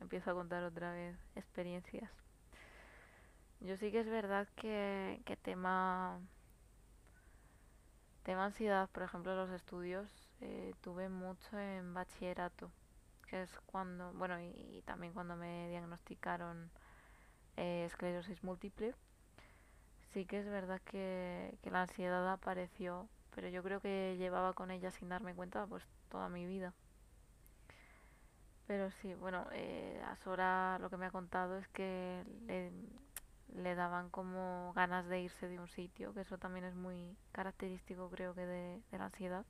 [0.00, 2.10] empiezo a contar otra vez experiencias.
[3.60, 6.18] Yo sí que es verdad que, que tema,
[8.22, 10.08] tema ansiedad, por ejemplo, los estudios,
[10.40, 12.70] eh, tuve mucho en bachillerato,
[13.28, 16.70] que es cuando, bueno, y, también cuando me diagnosticaron
[17.56, 18.94] eh, esclerosis múltiple,
[20.12, 24.70] sí que es verdad que, que la ansiedad apareció, pero yo creo que llevaba con
[24.70, 26.72] ella sin darme cuenta pues toda mi vida.
[28.70, 32.22] Pero sí, bueno, eh, a Sora lo que me ha contado es que
[33.52, 38.08] le, daban como ganas de irse de un sitio, que eso también es muy característico
[38.10, 39.44] creo que de, de la ansiedad.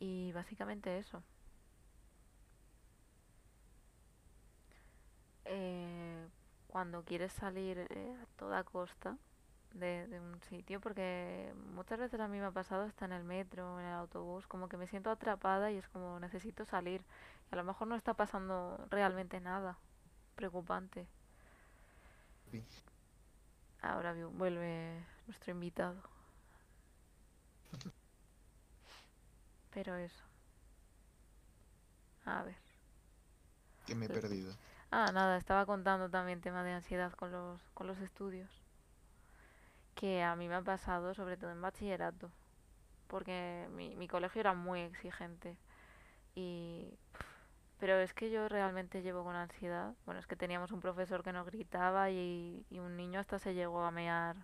[0.00, 1.22] Y básicamente eso.
[5.44, 6.26] Eh,
[6.66, 9.16] cuando quieres salir eh, a toda costa
[9.74, 13.24] de, de un sitio, porque muchas veces a mí me ha pasado hasta en el
[13.24, 17.02] metro, en el autobús, como que me siento atrapada y es como necesito salir.
[17.50, 19.78] Y a lo mejor no está pasando realmente nada
[20.36, 21.06] preocupante.
[22.50, 22.64] Sí.
[23.82, 26.02] Ahora vuelve nuestro invitado.
[29.70, 30.24] Pero eso.
[32.24, 32.56] A ver.
[33.86, 34.52] Que me he perdido.
[34.90, 38.59] Ah, nada, estaba contando también tema de ansiedad con los, con los estudios.
[40.00, 42.30] Que a mí me ha pasado, sobre todo en bachillerato.
[43.06, 45.56] Porque mi, mi colegio era muy exigente.
[46.34, 46.98] Y...
[47.78, 49.94] Pero es que yo realmente llevo con ansiedad.
[50.06, 53.54] Bueno, es que teníamos un profesor que nos gritaba y, y un niño hasta se
[53.54, 54.36] llegó a mear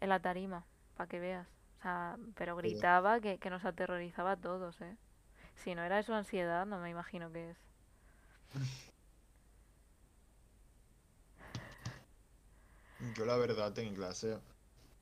[0.00, 0.64] en la tarima,
[0.96, 1.48] para que veas.
[1.78, 4.96] O sea, pero gritaba que, que nos aterrorizaba a todos, ¿eh?
[5.56, 7.58] Si no era eso ansiedad, no me imagino qué es.
[13.16, 14.38] yo la verdad en clase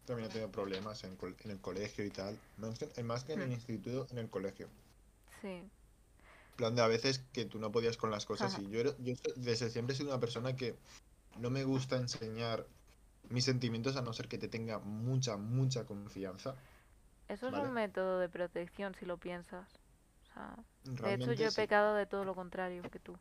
[0.07, 2.41] también he tenido problemas en, en el colegio y tal.
[2.59, 3.53] Más que, más que en el Mm.
[3.53, 4.69] instituto, en el colegio.
[5.41, 5.71] Sí,
[6.57, 8.59] plan de a veces que tú no podías con las cosas Ajá.
[8.59, 8.83] y yo,
[9.37, 10.77] desde siempre he sido una persona que
[11.41, 12.67] no me gusta enseñar
[13.31, 16.57] mis sentimientos a no ser que te tenga mucha, mucha confianza.
[17.29, 19.69] eso es un método de protección si lo piensas.
[20.23, 20.57] O sea,
[20.99, 21.63] de hecho yo he sí.
[21.63, 23.17] pecado de todo lo contrario que tú.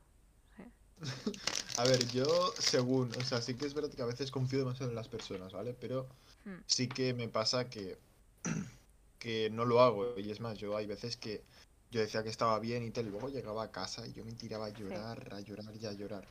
[1.77, 4.89] A ver, yo según, o sea, sí que es verdad que a veces confío demasiado
[4.91, 5.73] en las personas, ¿vale?
[5.73, 6.07] Pero
[6.45, 6.61] Hmm.
[6.67, 7.97] sí que me pasa que,
[9.19, 10.17] que no lo hago.
[10.19, 11.43] Y es más, yo hay veces que
[11.91, 14.33] yo decía que estaba bien y tal, y luego llegaba a casa y yo me
[14.33, 16.27] tiraba a llorar, a llorar y a llorar.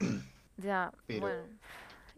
[0.56, 1.48] Ya, Pero- bueno.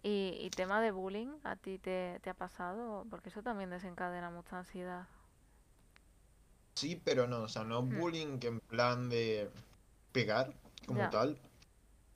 [0.03, 3.07] ¿Y, y tema de bullying, a ti te, te ha pasado?
[3.11, 5.09] Porque eso también desencadena mucha ansiedad.
[6.75, 7.99] Sí, pero no, o sea, no Hmm.
[7.99, 9.51] bullying en plan de
[10.13, 10.55] pegar
[10.87, 11.11] como Ya.
[11.11, 11.39] tal,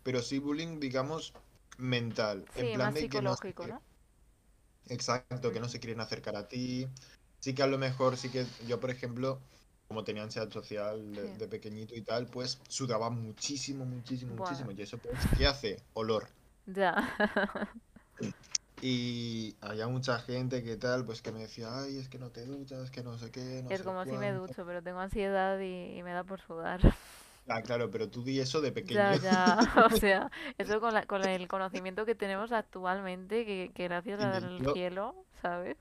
[0.03, 1.33] pero sí bullying, digamos,
[1.79, 2.45] mental.
[2.57, 3.83] En plan más de no psicológico, que- ¿no?
[4.89, 6.89] Exacto, que no se quieren acercar a ti.
[7.41, 9.41] Sí que a lo mejor, sí que yo, por ejemplo,
[9.89, 11.29] como tenía ansiedad social de, Sí.
[11.29, 14.71] de pequeñito y tal, pues sudaba muchísimo, muchísimo, muchísimo.
[14.73, 15.77] Y eso, pues, ¿qué hace?
[15.95, 16.29] Olor.
[16.67, 17.03] Ya.
[18.83, 22.45] Y había mucha gente que tal, pues que me decía, ay, es que no te
[22.45, 24.33] duchas, que no sé qué, no Es sé como si me cuánto".
[24.33, 26.81] ducho, pero tengo ansiedad y, y me da por sudar.
[27.49, 29.01] Ah, claro, pero tú di eso de pequeño.
[29.01, 29.57] Ya, ya.
[29.93, 34.61] O sea, eso con, la- con el conocimiento que tenemos actualmente, que, que gracias al
[34.62, 35.76] yo- cielo, ¿sabes?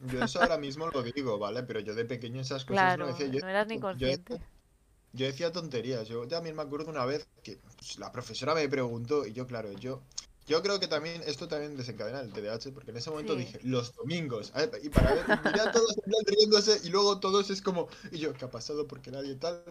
[0.00, 1.62] Yo eso ahora mismo lo digo, ¿vale?
[1.64, 3.26] Pero yo de pequeño esas cosas no decía.
[3.26, 4.40] Yo, no eras ni consciente.
[5.12, 6.06] Yo decía tonterías.
[6.06, 9.72] Yo también me acuerdo una vez que pues, la profesora me preguntó y yo, claro,
[9.72, 10.00] yo,
[10.46, 13.40] yo creo que también esto también desencadena el TDAH porque en ese momento Sí.
[13.40, 16.90] dije los domingos a ver, y para ver, y miré a todos plan riéndose y
[16.90, 18.86] luego todos es como y yo, ¿qué ha pasado?
[18.86, 19.64] Porque nadie tal.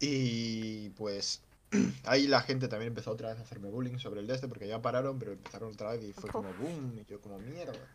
[0.00, 1.42] Y pues
[2.04, 4.68] ahí la gente también empezó otra vez a hacerme bullying sobre el de este porque
[4.68, 7.88] ya pararon, pero empezaron otra vez y fue como boom y yo como mierda.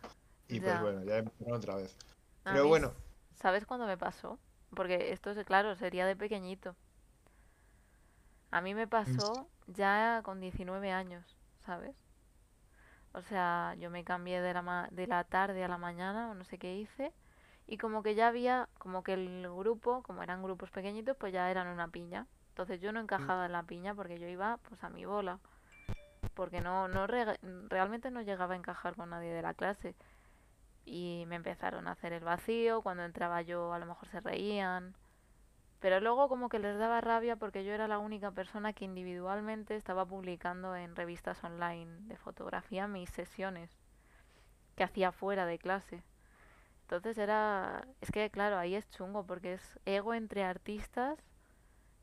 [0.48, 0.60] Y Ya.
[0.60, 1.96] pues bueno, ya empezaron otra vez.
[2.44, 2.92] A Pero mí, bueno,
[3.34, 4.38] ¿sabes cuándo me pasó?
[4.76, 6.76] Porque esto es, claro, sería de pequeñito.
[8.52, 11.96] A mí me pasó ya con 19 años, ¿sabes?
[13.12, 16.34] O sea, yo me cambié de la, ma- de la tarde a la mañana o
[16.34, 17.12] no sé qué hice.
[17.70, 21.48] Y como que ya había, como que el grupo, como eran grupos pequeñitos, pues ya
[21.52, 22.26] eran una piña.
[22.48, 25.38] Entonces yo no encajaba en la piña porque yo iba pues a mi bola.
[26.34, 29.94] Porque no, no realmente no llegaba a encajar con nadie de la clase.
[30.84, 34.96] Y me empezaron a hacer el vacío, cuando entraba yo a lo mejor se reían.
[35.78, 39.76] Pero luego como que les daba rabia porque yo era la única persona que individualmente
[39.76, 43.70] estaba publicando en revistas online de fotografía mis sesiones
[44.74, 46.02] que hacía fuera de clase.
[46.90, 47.86] Entonces era...
[48.00, 51.18] Es que claro, ahí es chungo porque es ego entre artistas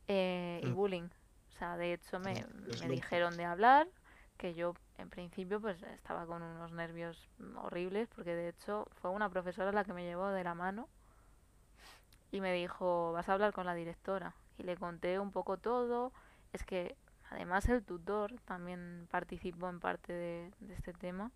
[0.07, 0.75] eh, y Mm.
[0.75, 1.09] bullying.
[1.49, 2.45] O sea, de hecho me,
[2.79, 3.87] me dijeron de hablar,
[4.37, 9.29] que yo en principio pues estaba con unos nervios horribles porque de hecho fue una
[9.29, 10.89] profesora la que me llevó de la mano
[12.31, 14.35] y me dijo, vas a hablar con la directora.
[14.57, 16.13] Y le conté un poco todo.
[16.53, 16.95] Es que
[17.29, 21.31] además el tutor también participó en parte de, de este tema,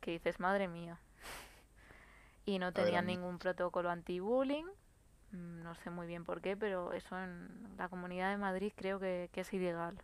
[0.00, 1.00] que dices, madre mía.
[2.46, 4.66] Y no tenían ningún protocolo anti-bullying.
[5.32, 9.00] mm, No sé muy bien por qué, pero eso en la Comunidad de Madrid creo
[9.00, 9.98] que, que es ilegal.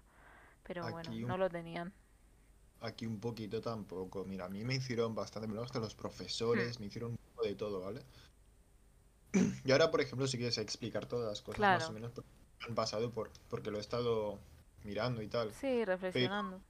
[0.65, 1.93] Pero bueno, un- no lo tenían.
[2.81, 4.25] Aquí un poquito tampoco.
[4.25, 6.83] Mira, a mí me hicieron bastante, me lo hasta los profesores, Hmm.
[6.83, 8.01] me hicieron un poco de todo, ¿vale?
[9.65, 11.91] Y ahora, por ejemplo, si quieres explicar todas las cosas más Claro.
[11.91, 12.13] o menos
[12.67, 14.39] han pasado por, porque lo he estado
[14.85, 15.51] mirando y tal.
[15.53, 16.61] Sí, reflexionando.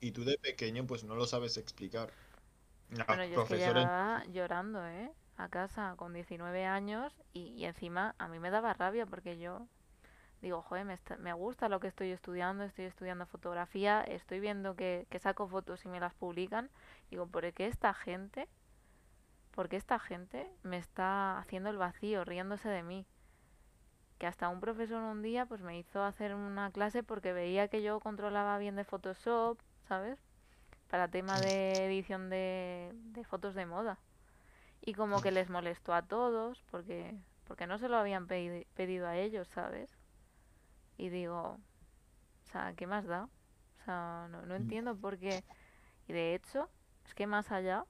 [0.00, 2.12] Y tú de pequeño, pues no lo sabes explicar.
[3.06, 5.10] Bueno, yo es que profesores, llegaba llorando, ¿eh?
[5.36, 9.66] A casa con 19 años y, y encima a mí me daba rabia porque yo
[10.42, 14.76] digo, joder, me, está- me gusta lo que estoy estudiando, estoy estudiando fotografía, estoy viendo
[14.76, 16.70] que, que saco fotos y me las publican.
[17.10, 18.48] Digo, ¿por qué esta gente,
[19.50, 23.06] por qué esta gente me está haciendo el vacío, riéndose de mí?
[24.18, 27.82] Que hasta un profesor un día pues me hizo hacer una clase porque veía que
[27.82, 29.58] yo controlaba bien de Photoshop,
[29.88, 30.18] ¿sabes?
[30.88, 33.98] Para tema de edición de, de fotos de moda.
[34.80, 37.14] Y como que les molestó a todos porque,
[37.46, 39.90] porque no se lo habían pedi- pedido a ellos, ¿sabes?
[40.96, 41.58] Y digo,
[42.46, 43.24] o sea, ¿qué más da?
[43.24, 45.44] O sea, no, no entiendo por qué.
[46.06, 46.70] Y de hecho,
[47.04, 47.84] es que más allá,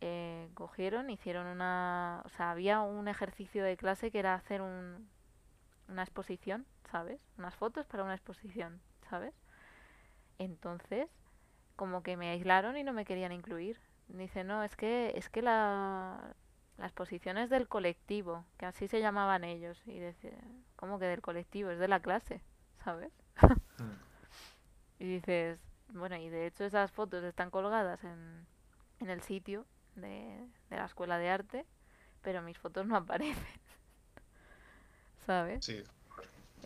[0.00, 2.20] eh, cogieron, hicieron una...
[2.24, 5.08] O sea, había un ejercicio de clase que era hacer un,
[5.88, 7.20] una exposición, ¿sabes?
[7.38, 9.34] Unas fotos para una exposición, ¿sabes?
[10.38, 11.08] Entonces,
[11.76, 13.78] como que me aislaron y no me querían incluir.
[14.08, 16.34] Dice, no, es que, es que la,
[16.78, 19.82] la exposición es del colectivo, que así se llamaban ellos.
[19.86, 20.32] Y decía,
[20.76, 21.70] ¿cómo que del colectivo?
[21.70, 22.42] Es de la clase,
[22.84, 23.12] ¿sabes?
[23.80, 23.94] Mm.
[24.98, 28.46] Y dices, bueno, y de hecho esas fotos están colgadas en,
[29.00, 29.66] en el sitio
[29.96, 31.66] de, de la escuela de arte,
[32.22, 33.60] pero mis fotos no aparecen.
[35.26, 35.64] ¿Sabes?
[35.64, 35.82] Sí,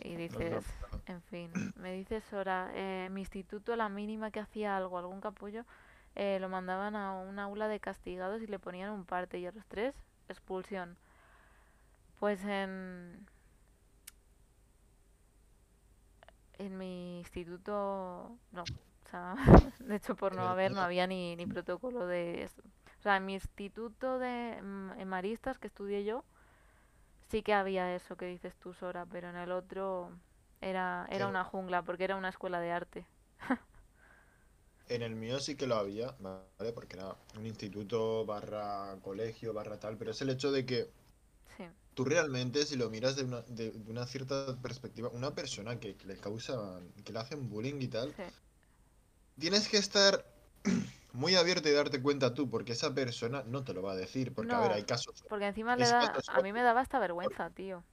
[0.03, 0.65] Y no, dices, no,
[1.09, 5.65] en fin, me dices Sora, eh, mi instituto la mínima que hacía algo, algún capullo,
[6.15, 9.51] eh, lo mandaban a un aula de castigados y le ponían un parte y a
[9.51, 9.95] los tres
[10.29, 10.97] expulsión.
[12.19, 13.25] Pues en,
[16.57, 18.63] en mi instituto no.
[18.63, 19.35] O sea,
[19.79, 22.61] de hecho por no haber no había ni, ni protocolo de eso.
[22.99, 26.23] O sea, en mi instituto de en Maristas que estudié yo,
[27.29, 30.11] sí que había eso que dices tú, Sora, pero en el otro
[30.61, 33.07] era, era que una jungla porque era una escuela de arte.
[34.89, 36.73] en el mío sí que lo había, ¿vale?
[36.73, 40.89] Porque era un instituto barra colegio, barra tal, pero es el hecho de que
[41.57, 45.79] Sí, tú realmente, si lo miras de una, de, de una cierta perspectiva, una persona
[45.79, 48.23] que le causa, que le hacen bullying y tal, sí,
[49.37, 50.25] tienes que estar
[51.13, 54.33] muy abierto y darte cuenta tú, porque esa persona no te lo va a decir,
[54.33, 56.99] porque a ver, hay casos, porque encima le da, casos a mí me daba hasta
[56.99, 57.83] vergüenza, tío.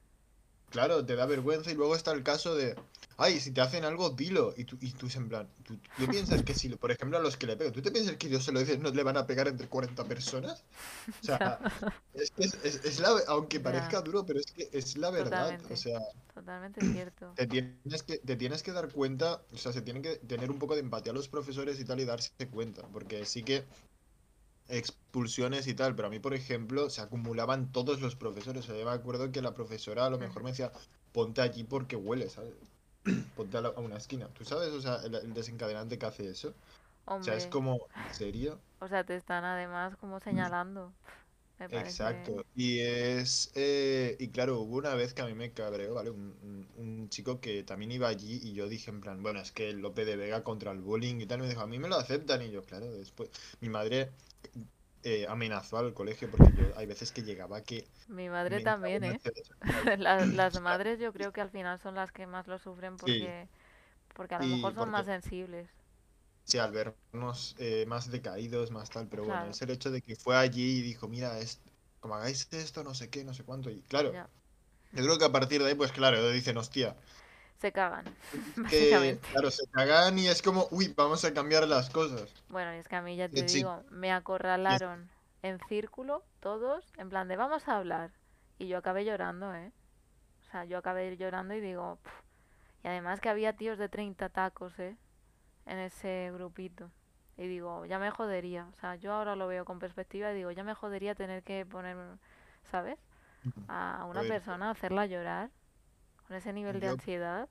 [0.69, 2.75] Claro, te da vergüenza y luego está el caso de,
[3.17, 4.53] ay, si te hacen algo, dilo.
[4.57, 7.37] Y tú, y tú en plan, ¿tú, tú piensas que si, por ejemplo, a los
[7.37, 9.25] que le pegan, ¿tú te piensas que Dios se lo dice, no le van a
[9.27, 10.63] pegar entre 40 personas?
[11.21, 11.61] O sea,
[12.13, 15.11] es que es, es- es la, aunque parezca ya, duro, pero es que es la
[15.11, 15.59] verdad.
[15.71, 15.99] O sea,
[16.33, 17.35] totalmente cierto.
[17.35, 20.59] te tienes que, te tienes que dar cuenta, o sea, se tienen que tener un
[20.59, 23.63] poco de empatía a los profesores y tal y darse cuenta, porque sí que
[24.69, 28.63] expulsiones y tal, pero a mí, por ejemplo, se acumulaban todos los profesores.
[28.65, 30.71] O sea, yo me acuerdo que la profesora a lo mejor me decía,
[31.13, 32.53] ponte allí porque huele, ¿sabes?
[33.35, 34.27] Ponte a, la- a una esquina.
[34.33, 34.69] ¿Tú sabes?
[34.69, 36.49] O sea, el, el desencadenante que hace eso.
[36.49, 38.59] O sea, es como, ¿en serio?
[38.79, 40.93] o sea, te están además como señalando.
[41.59, 42.45] Me parece, Exacto.
[42.55, 43.51] Y es.
[43.55, 46.09] eh, y claro, hubo una vez que a mí me cabreó, ¿vale?
[46.11, 49.51] Un, un- un chico que también iba allí y yo dije en plan, bueno, es
[49.51, 51.39] que el Lope de Vega contra el bullying y tal.
[51.41, 52.41] Me dijo, a mí me lo aceptan.
[52.41, 53.29] Y yo, claro, después.
[53.59, 54.11] Mi madre
[55.03, 59.19] eh, amenazó al colegio porque yo hay veces que llegaba que mi madre también, ¿eh?
[59.97, 63.01] Las, madres yo creo que al final son las que más lo sufren sí.
[63.01, 63.47] porque,
[64.15, 65.69] porque a lo Y mejor son más sensibles.
[66.45, 70.15] Sí, al vernos eh, más decaídos, más tal, pero bueno, es el hecho de que
[70.15, 71.59] fue allí y dijo, mira, es,
[71.99, 74.29] como hagáis esto, no sé qué, no sé cuánto, y claro, ya.
[74.93, 76.95] yo creo que a partir de ahí, pues claro, dicen, hostia,
[77.59, 78.05] Se cagan,
[78.69, 82.31] que, claro, se cagan y es como, uy, vamos a cambiar las cosas.
[82.49, 85.09] Bueno, y es que a mí ya te digo, me acorralaron
[85.41, 88.11] en círculo todos, en plan de vamos a hablar.
[88.59, 89.71] Y yo acabé llorando, ¿eh?
[90.41, 91.97] O sea, yo acabé llorando y digo.
[92.83, 94.95] Y además que había tíos de 30 tacos, ¿eh?
[95.65, 96.91] En ese grupito.
[97.37, 98.67] Y digo, ya me jodería.
[98.71, 101.65] O sea, yo ahora lo veo con perspectiva y digo, ya me jodería tener que
[101.65, 101.97] poner,
[102.69, 102.99] ¿sabes?
[103.67, 105.49] A una persona, hacerla llorar
[106.27, 107.49] con ese nivel de yo, ansiedad.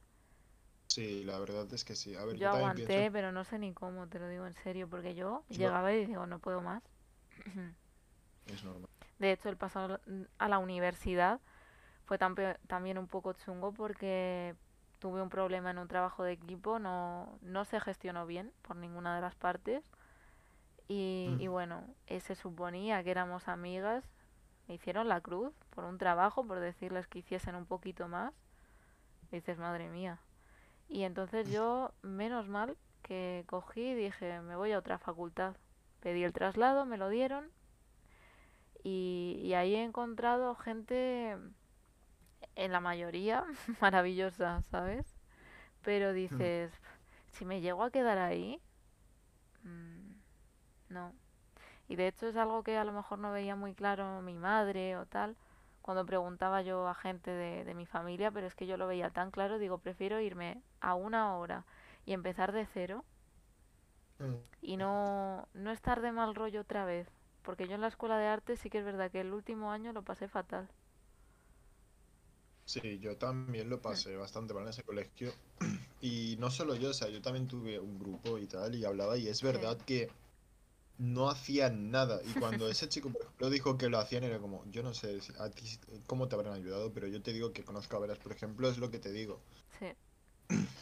[0.89, 3.43] sí, la verdad es que sí, a ver, Yo yo también pienso, aguanté, pero no
[3.43, 6.39] sé ni cómo, te lo digo en serio, porque yo yo, llegaba y digo, no
[6.39, 6.85] puedo más.
[8.47, 8.87] es normal.
[9.19, 9.99] De hecho, el paso
[10.39, 11.41] a la universidad
[12.07, 14.57] fue también un poco chungo porque
[15.01, 19.15] tuve un problema en un trabajo de equipo, no, no se gestionó bien por ninguna
[19.17, 19.85] de las partes
[20.89, 24.05] y, y Mm, bueno, eh, se suponía que éramos amigas,
[24.69, 28.33] me hicieron la cruz por un trabajo, por decirles que hiciesen un poquito más,
[29.37, 30.19] y dices, madre mía.
[30.89, 35.57] Y entonces yo, menos mal, que cogí y dije, me voy a otra facultad.
[36.01, 37.51] Pedí el traslado, me lo dieron
[38.83, 41.37] y, y ahí he encontrado gente,
[42.55, 43.45] en la mayoría,
[43.81, 45.17] maravillosa, ¿sabes?
[45.83, 46.73] Pero mm, dices,
[47.33, 48.61] si me llego a quedar ahí,
[49.65, 50.13] mm,
[50.91, 51.13] no.
[51.89, 54.97] Y de hecho es algo que a lo mejor no veía muy claro mi madre
[54.97, 55.37] o tal,
[55.87, 59.11] cuando preguntaba yo a gente de, de mi familia, pero es que yo lo veía
[59.13, 61.67] tan claro, digo, prefiero irme a una hora
[62.07, 63.07] y empezar de cero
[64.21, 64.47] mm.
[64.61, 67.09] y no, no estar de mal rollo otra vez.
[67.43, 69.93] Porque yo en la escuela de arte sí que es verdad que el último año
[69.95, 70.69] lo pasé fatal.
[72.65, 75.41] Sí, yo también lo Mm, pasé bastante mal en ese colegio.
[75.99, 79.17] Y no solo yo, o sea, yo también tuve un grupo y tal, y hablaba,
[79.17, 80.13] y es Sí, verdad que
[80.99, 82.21] no hacían nada.
[82.25, 85.21] Y cuando ese chico, por ejemplo, dijo que lo hacían, era como, yo no sé
[85.21, 85.65] si- a ti
[86.07, 88.79] cómo te habrán ayudado, pero yo te digo que conozco a veras, por ejemplo, es
[88.79, 89.43] lo que te digo.
[89.79, 89.87] sí,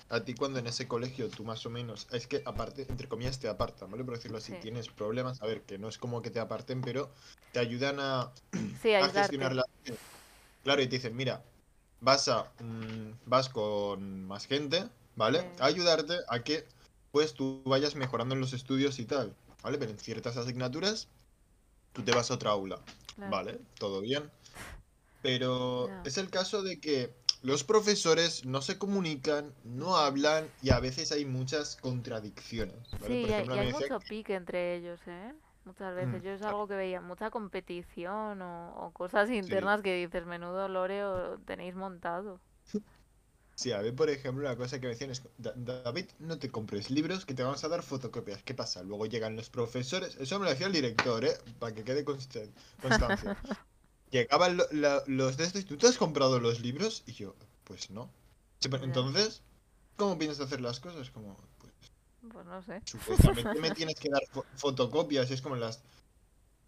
[0.09, 3.39] A ti cuando en ese colegio tú más o menos, es que aparte, entre comillas,
[3.41, 4.05] te apartan, ¿vale?
[4.05, 4.57] Por decirlo así, sí.
[4.57, 7.11] tienes problemas, a ver, que no es como que te aparten, pero
[7.53, 8.33] te ayudan a,
[8.73, 9.65] Sí, a gestionar la...
[10.63, 11.45] Claro, y te dicen, mira,
[12.01, 15.47] vas a, mm, vas con más gente, ¿vale?
[15.47, 16.67] Sí, A ayudarte a que,
[17.13, 19.79] pues, tú vayas mejorando en los estudios y tal, ¿vale?
[19.79, 21.09] Pero en ciertas asignaturas,
[21.93, 22.79] tú te vas a otra aula,
[23.17, 23.33] claro.
[23.33, 23.61] ¿vale?
[23.79, 24.31] Todo bien.
[25.23, 27.11] Pero es el caso de que
[27.43, 33.07] los profesores no se comunican, no hablan y a veces hay muchas contradicciones, ¿vale?
[33.07, 35.35] Sí, Por hay, ejemplo, y me hay decía mucho pique entre ellos, ¿eh?
[35.65, 36.23] Muchas veces.
[36.23, 39.37] Mm, Yo es algo que veía, mucha competición o, o cosas Sí.
[39.37, 42.41] internas que dices, menudo loreo tenéis montado.
[43.57, 46.51] Sí, a ver, por ejemplo, una cosa que me decían es, "Da- David, no te
[46.51, 48.43] compres libros que te vamos a dar fotocopias.
[48.43, 48.83] ¿Qué pasa?
[48.83, 51.37] Luego llegan los profesores, eso me lo decía el director, ¿eh?
[51.61, 52.49] Para que quede consta-
[52.83, 53.37] constancia.
[54.11, 57.03] Llegaban lo- la- los de estos, ¿tú te has comprado los libros?
[57.07, 57.35] Y yo,
[57.65, 58.11] pues no.
[58.85, 59.43] Entonces,
[59.97, 61.11] ¿cómo piensas hacer las cosas?
[61.11, 61.73] Como, pues,
[62.33, 62.81] pues no sé.
[62.85, 65.83] supuestamente me tienes que dar fo- fotocopias, es como las...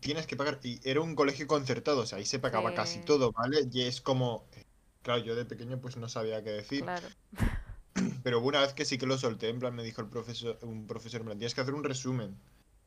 [0.01, 3.33] Tienes que pagar, y era un colegio concertado, o sea, ahí se pagaba casi todo,
[3.33, 3.67] ¿vale?
[3.73, 4.65] Y es como, eh,
[5.07, 6.83] claro, yo de pequeño pues no sabía qué decir.
[6.83, 7.07] claro.
[8.25, 10.87] Pero una vez que sí que lo solté, en plan me dijo el profesor, un
[10.87, 12.37] profesor, en plan, tienes que hacer un resumen.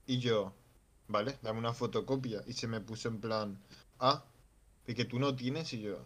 [0.06, 0.54] Y yo,
[1.08, 2.42] vale, dame una fotocopia.
[2.46, 3.58] Y se me puso en plan,
[4.00, 4.26] ah,
[4.86, 6.06] y que tú no tienes, y yo,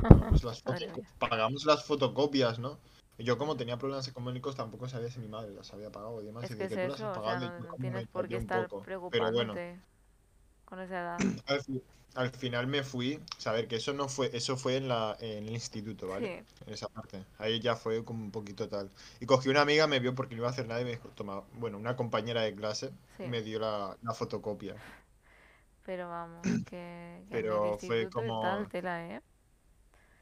[0.00, 0.62] pagamos las,
[1.18, 2.78] pagamos fotocopias, ¿no?
[3.18, 6.24] Y yo como tenía problemas económicos tampoco sabía si mi madre las había pagado y
[6.24, 6.44] demás.
[6.44, 8.36] Es Y que que tú las eso, has o sea, pagado, no, tienes por qué
[8.38, 8.82] estar poco.
[8.84, 9.80] Pero bueno, preocupándote
[10.64, 11.18] con esa edad.
[12.14, 15.16] al, fi- al final me fui, saber que eso no fue, eso fue en la,
[15.20, 16.30] en el instituto, ¿vale?
[16.30, 17.24] Sí, en esa parte.
[17.38, 18.90] Ahí ya fue como un poquito tal.
[19.20, 21.08] Y cogí una amiga, me vio porque no iba a hacer nada y me dijo,
[21.10, 23.24] toma, bueno, una compañera de clase sí.
[23.24, 24.76] me dio la, la fotocopia.
[25.82, 29.20] Pero vamos, que, que en el Pero fue y tal, como, tela, ¿eh?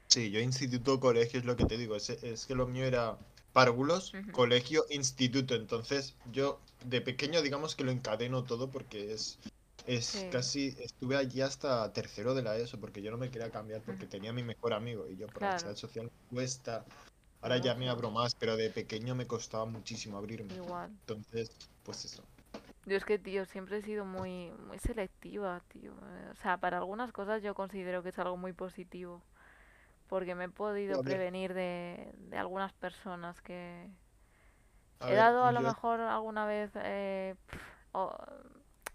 [0.07, 3.17] sí, yo instituto, colegio es lo que te digo, es, es que lo mío era
[3.53, 5.55] párvulos, colegio, instituto.
[5.55, 9.39] Entonces yo de pequeño digamos que lo encadeno todo porque es,
[9.85, 13.51] es Sí, casi, estuve allí hasta tercero de la ESO porque yo no me quería
[13.51, 16.85] cambiar porque tenía a mi mejor amigo y yo por claro, ansiedad social me cuesta.
[17.41, 20.57] Ahora ya me abro más, pero de pequeño me costaba muchísimo abrirme.
[20.57, 20.97] igual.
[21.07, 22.29] Entonces, pues eso.
[22.85, 25.93] Yo es que, tío, siempre he sido muy, muy selectiva, tío.
[26.31, 29.23] O sea, para algunas cosas yo considero que es algo muy positivo,
[30.07, 33.91] porque me he podido prevenir de, de algunas personas que
[34.99, 37.35] a he ver, dado a lo mejor alguna vez eh,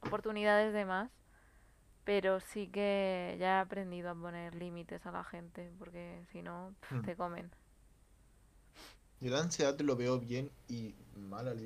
[0.01, 1.11] oportunidades de más,
[2.05, 6.75] pero sí que ya he aprendido a poner límites a la gente, porque si no,
[6.81, 7.53] pf, hmm, te comen.
[9.21, 11.59] yo la ansiedad lo veo bien y mal al,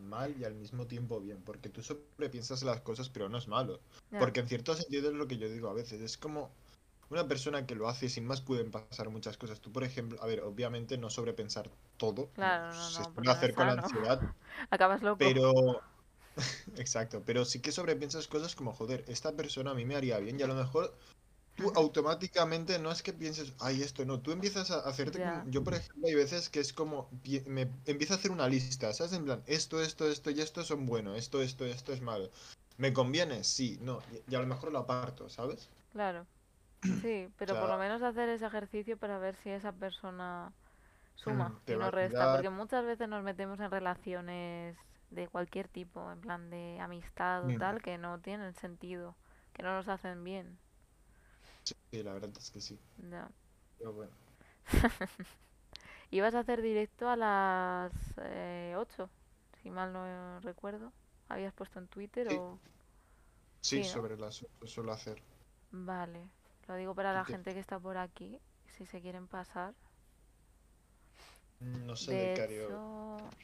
[0.00, 3.80] mal y al mismo tiempo bien, porque tú sobrepiensas las cosas, pero no es malo.
[4.18, 6.50] Porque en cierto sentido es lo que yo digo a veces, es como
[7.10, 9.60] una persona que lo hace sin más pueden pasar muchas cosas.
[9.60, 13.28] Tú, por ejemplo, a ver, obviamente no sobrepensar todo, como claro, no, se no, es
[13.28, 14.20] hacer con la ansiedad,
[14.70, 15.18] Acabas loco.
[15.18, 15.80] pero
[16.76, 20.38] Exacto, pero sí que sobrepiensas cosas como, joder, esta persona a mí me haría bien
[20.38, 20.96] y a lo mejor
[21.56, 25.64] tú automáticamente no es que pienses, ay, esto no, tú empiezas a hacerte Ya, yo
[25.64, 27.10] por ejemplo hay veces que es como,
[27.46, 29.12] me empiezo a hacer una lista, ¿sabes?
[29.14, 32.30] En plan, esto, esto, esto y esto son buenos, esto, esto, esto es malo.
[32.78, 33.44] ¿Me conviene?
[33.44, 35.70] Sí, no, y, y a lo mejor lo aparto, ¿sabes?
[35.90, 36.28] claro.
[37.02, 40.54] Sí, O pero por lo sea, menos hacer ese ejercicio para ver si esa persona
[41.14, 44.78] suma mm, y te va a no resta, porque muchas veces nos metemos en relaciones
[45.14, 49.16] de cualquier tipo, en plan de amistad o mm, tal, que no tienen sentido,
[49.54, 50.58] que no nos hacen bien.
[51.62, 52.78] Sí, la verdad es que sí.
[53.10, 53.28] Ya.
[53.78, 54.12] Pero bueno.
[56.10, 59.10] Ibas a hacer directo a las eh, 8,
[59.62, 60.92] si mal no recuerdo.
[61.28, 62.58] ¿Habías puesto en Twitter Sí, o...?
[63.60, 63.92] sí, Sí, ¿no?
[63.92, 65.20] sobre las lo suelo hacer.
[65.72, 66.30] Vale.
[66.68, 69.74] Lo digo para ¿Tú la gente que está por aquí, si se quieren pasar.
[71.60, 73.34] No sé, De hecho,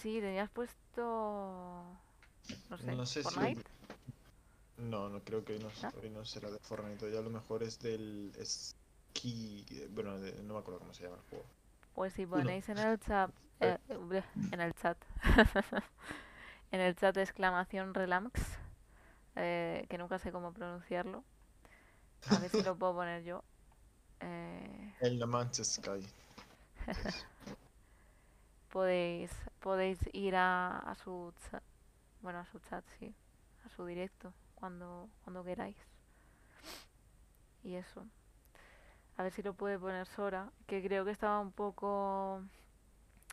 [0.00, 1.02] sí, tenías puesto,
[2.70, 3.70] no sé, No sé si Fortnite,
[4.78, 5.68] No, no creo que hoy no,
[6.02, 10.54] hoy no será de Fortnite, ya a lo mejor es del Ski, bueno, de- no
[10.54, 11.44] me acuerdo cómo se llama el juego.
[11.94, 12.50] Pues si Uno.
[12.50, 13.30] ponéis en el chat,
[13.60, 14.96] Eh, eh, en el chat,
[16.72, 18.58] en el chat de exclamación relax,
[19.36, 21.24] eh, que nunca sé cómo pronunciarlo,
[22.28, 23.44] a ver si lo puedo poner yo.
[24.20, 26.06] eh, El No Manches Sky.
[26.86, 27.26] es.
[28.68, 29.30] podéis,
[29.60, 31.62] podéis ir a, a su chat,
[32.22, 33.14] bueno, a su chat, sí,
[33.66, 35.76] a su directo, cuando, cuando queráis.
[37.62, 38.06] Y eso.
[39.18, 42.42] A ver si lo puede poner Sora, que creo que estaba un poco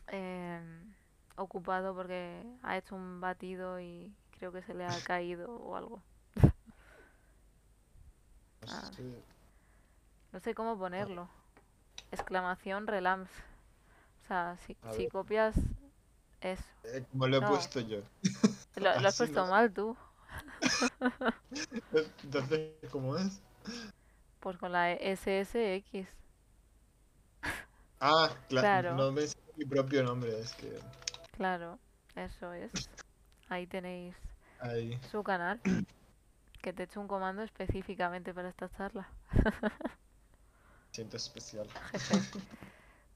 [0.08, 0.94] em,
[1.36, 6.02] ocupado porque ha hecho un batido y creo que se le ha caído o algo.
[8.60, 9.24] No Ah, sé.
[10.32, 11.28] no sé cómo Ah, ponerlo.
[12.12, 13.30] Exclamación relams.
[14.24, 15.54] O sea, si, si copias
[16.52, 16.64] eso.
[16.84, 17.98] eh, como lo he No, puesto yo.
[18.76, 19.44] lo, lo has no.
[19.44, 19.96] puesto mal tú.
[22.24, 23.40] Entonces, ¿cómo es?
[24.40, 26.08] Pues con la SSX.
[28.00, 30.78] Ah, cla- Claro, no me sé mi propio nombre, es que
[31.32, 31.78] claro.
[32.14, 32.72] Eso es.
[33.48, 34.16] Ahí tenéis
[34.60, 35.60] ahí su canal.
[36.62, 39.08] Que te he hecho un comando específicamente para esta charla.
[40.92, 41.68] siento especial.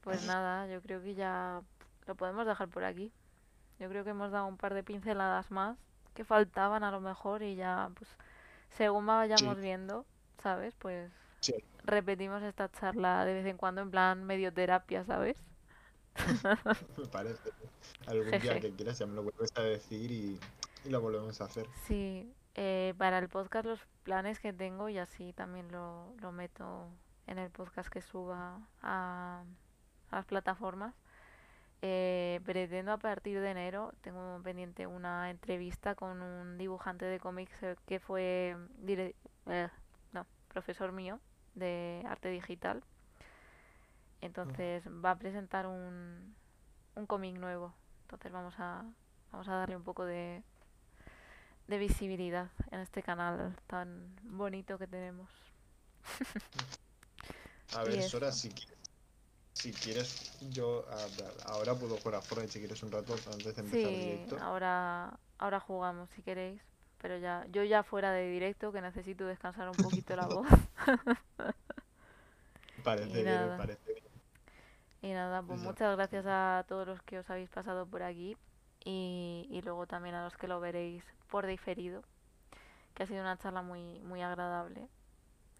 [0.03, 1.63] Pues nada, yo creo que ya
[2.07, 3.13] lo podemos dejar por aquí.
[3.81, 5.77] Yo creo que hemos dado un par de pinceladas más
[6.15, 8.11] que faltaban a lo mejor y ya, pues,
[8.71, 10.05] según Sí, vayamos viendo,
[10.43, 10.75] ¿sabes?
[10.79, 11.11] Pues
[11.41, 11.55] sí,
[11.85, 15.43] repetimos esta charla de vez en cuando en plan medio terapia, ¿sabes?
[16.99, 17.51] me parece.
[18.07, 20.39] Algún día que quieras ya me lo vuelves a decir y,
[20.85, 21.67] y lo volvemos a hacer.
[21.87, 26.89] Sí, eh, para el podcast los planes que tengo y así también lo, lo meto
[27.27, 29.45] en el podcast que suba a,
[30.11, 30.95] a las plataformas.
[31.83, 37.53] Eh, pretendo a partir de enero, tengo pendiente una entrevista con un dibujante de cómics
[37.63, 39.15] eh, que fue dire-
[39.47, 39.69] eh,
[40.13, 41.21] no, profesor mío
[41.55, 42.83] de arte digital.
[44.21, 46.35] Entonces va a presentar un,
[46.97, 47.75] un cómic nuevo.
[48.03, 48.85] Entonces vamos a,
[49.33, 50.43] vamos a darle un poco de,
[51.69, 55.31] de visibilidad en este canal tan bonito que tenemos.
[57.73, 58.80] A ver, Sora, si quieres,
[59.61, 60.85] si quieres yo
[61.47, 64.37] ahora puedo jugar a Fortnite si quieres un rato antes de empezar Sí, directo.
[64.39, 66.61] ahora, ahora jugamos si queréis.
[66.99, 70.47] Pero ya, yo ya fuera de directo que necesito descansar un poquito la voz.
[72.77, 73.57] Y Parece bien, nada.
[73.57, 74.05] parece bien.
[75.03, 78.37] Y nada, pues muchas gracias a todos los que os habéis pasado por aquí.
[78.85, 82.03] Y, y luego también a los que lo veréis por diferido.
[82.95, 84.89] Que ha sido una charla muy, muy agradable.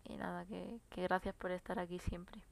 [0.05, 2.43] Y nada, que, que gracias por estar aquí siempre.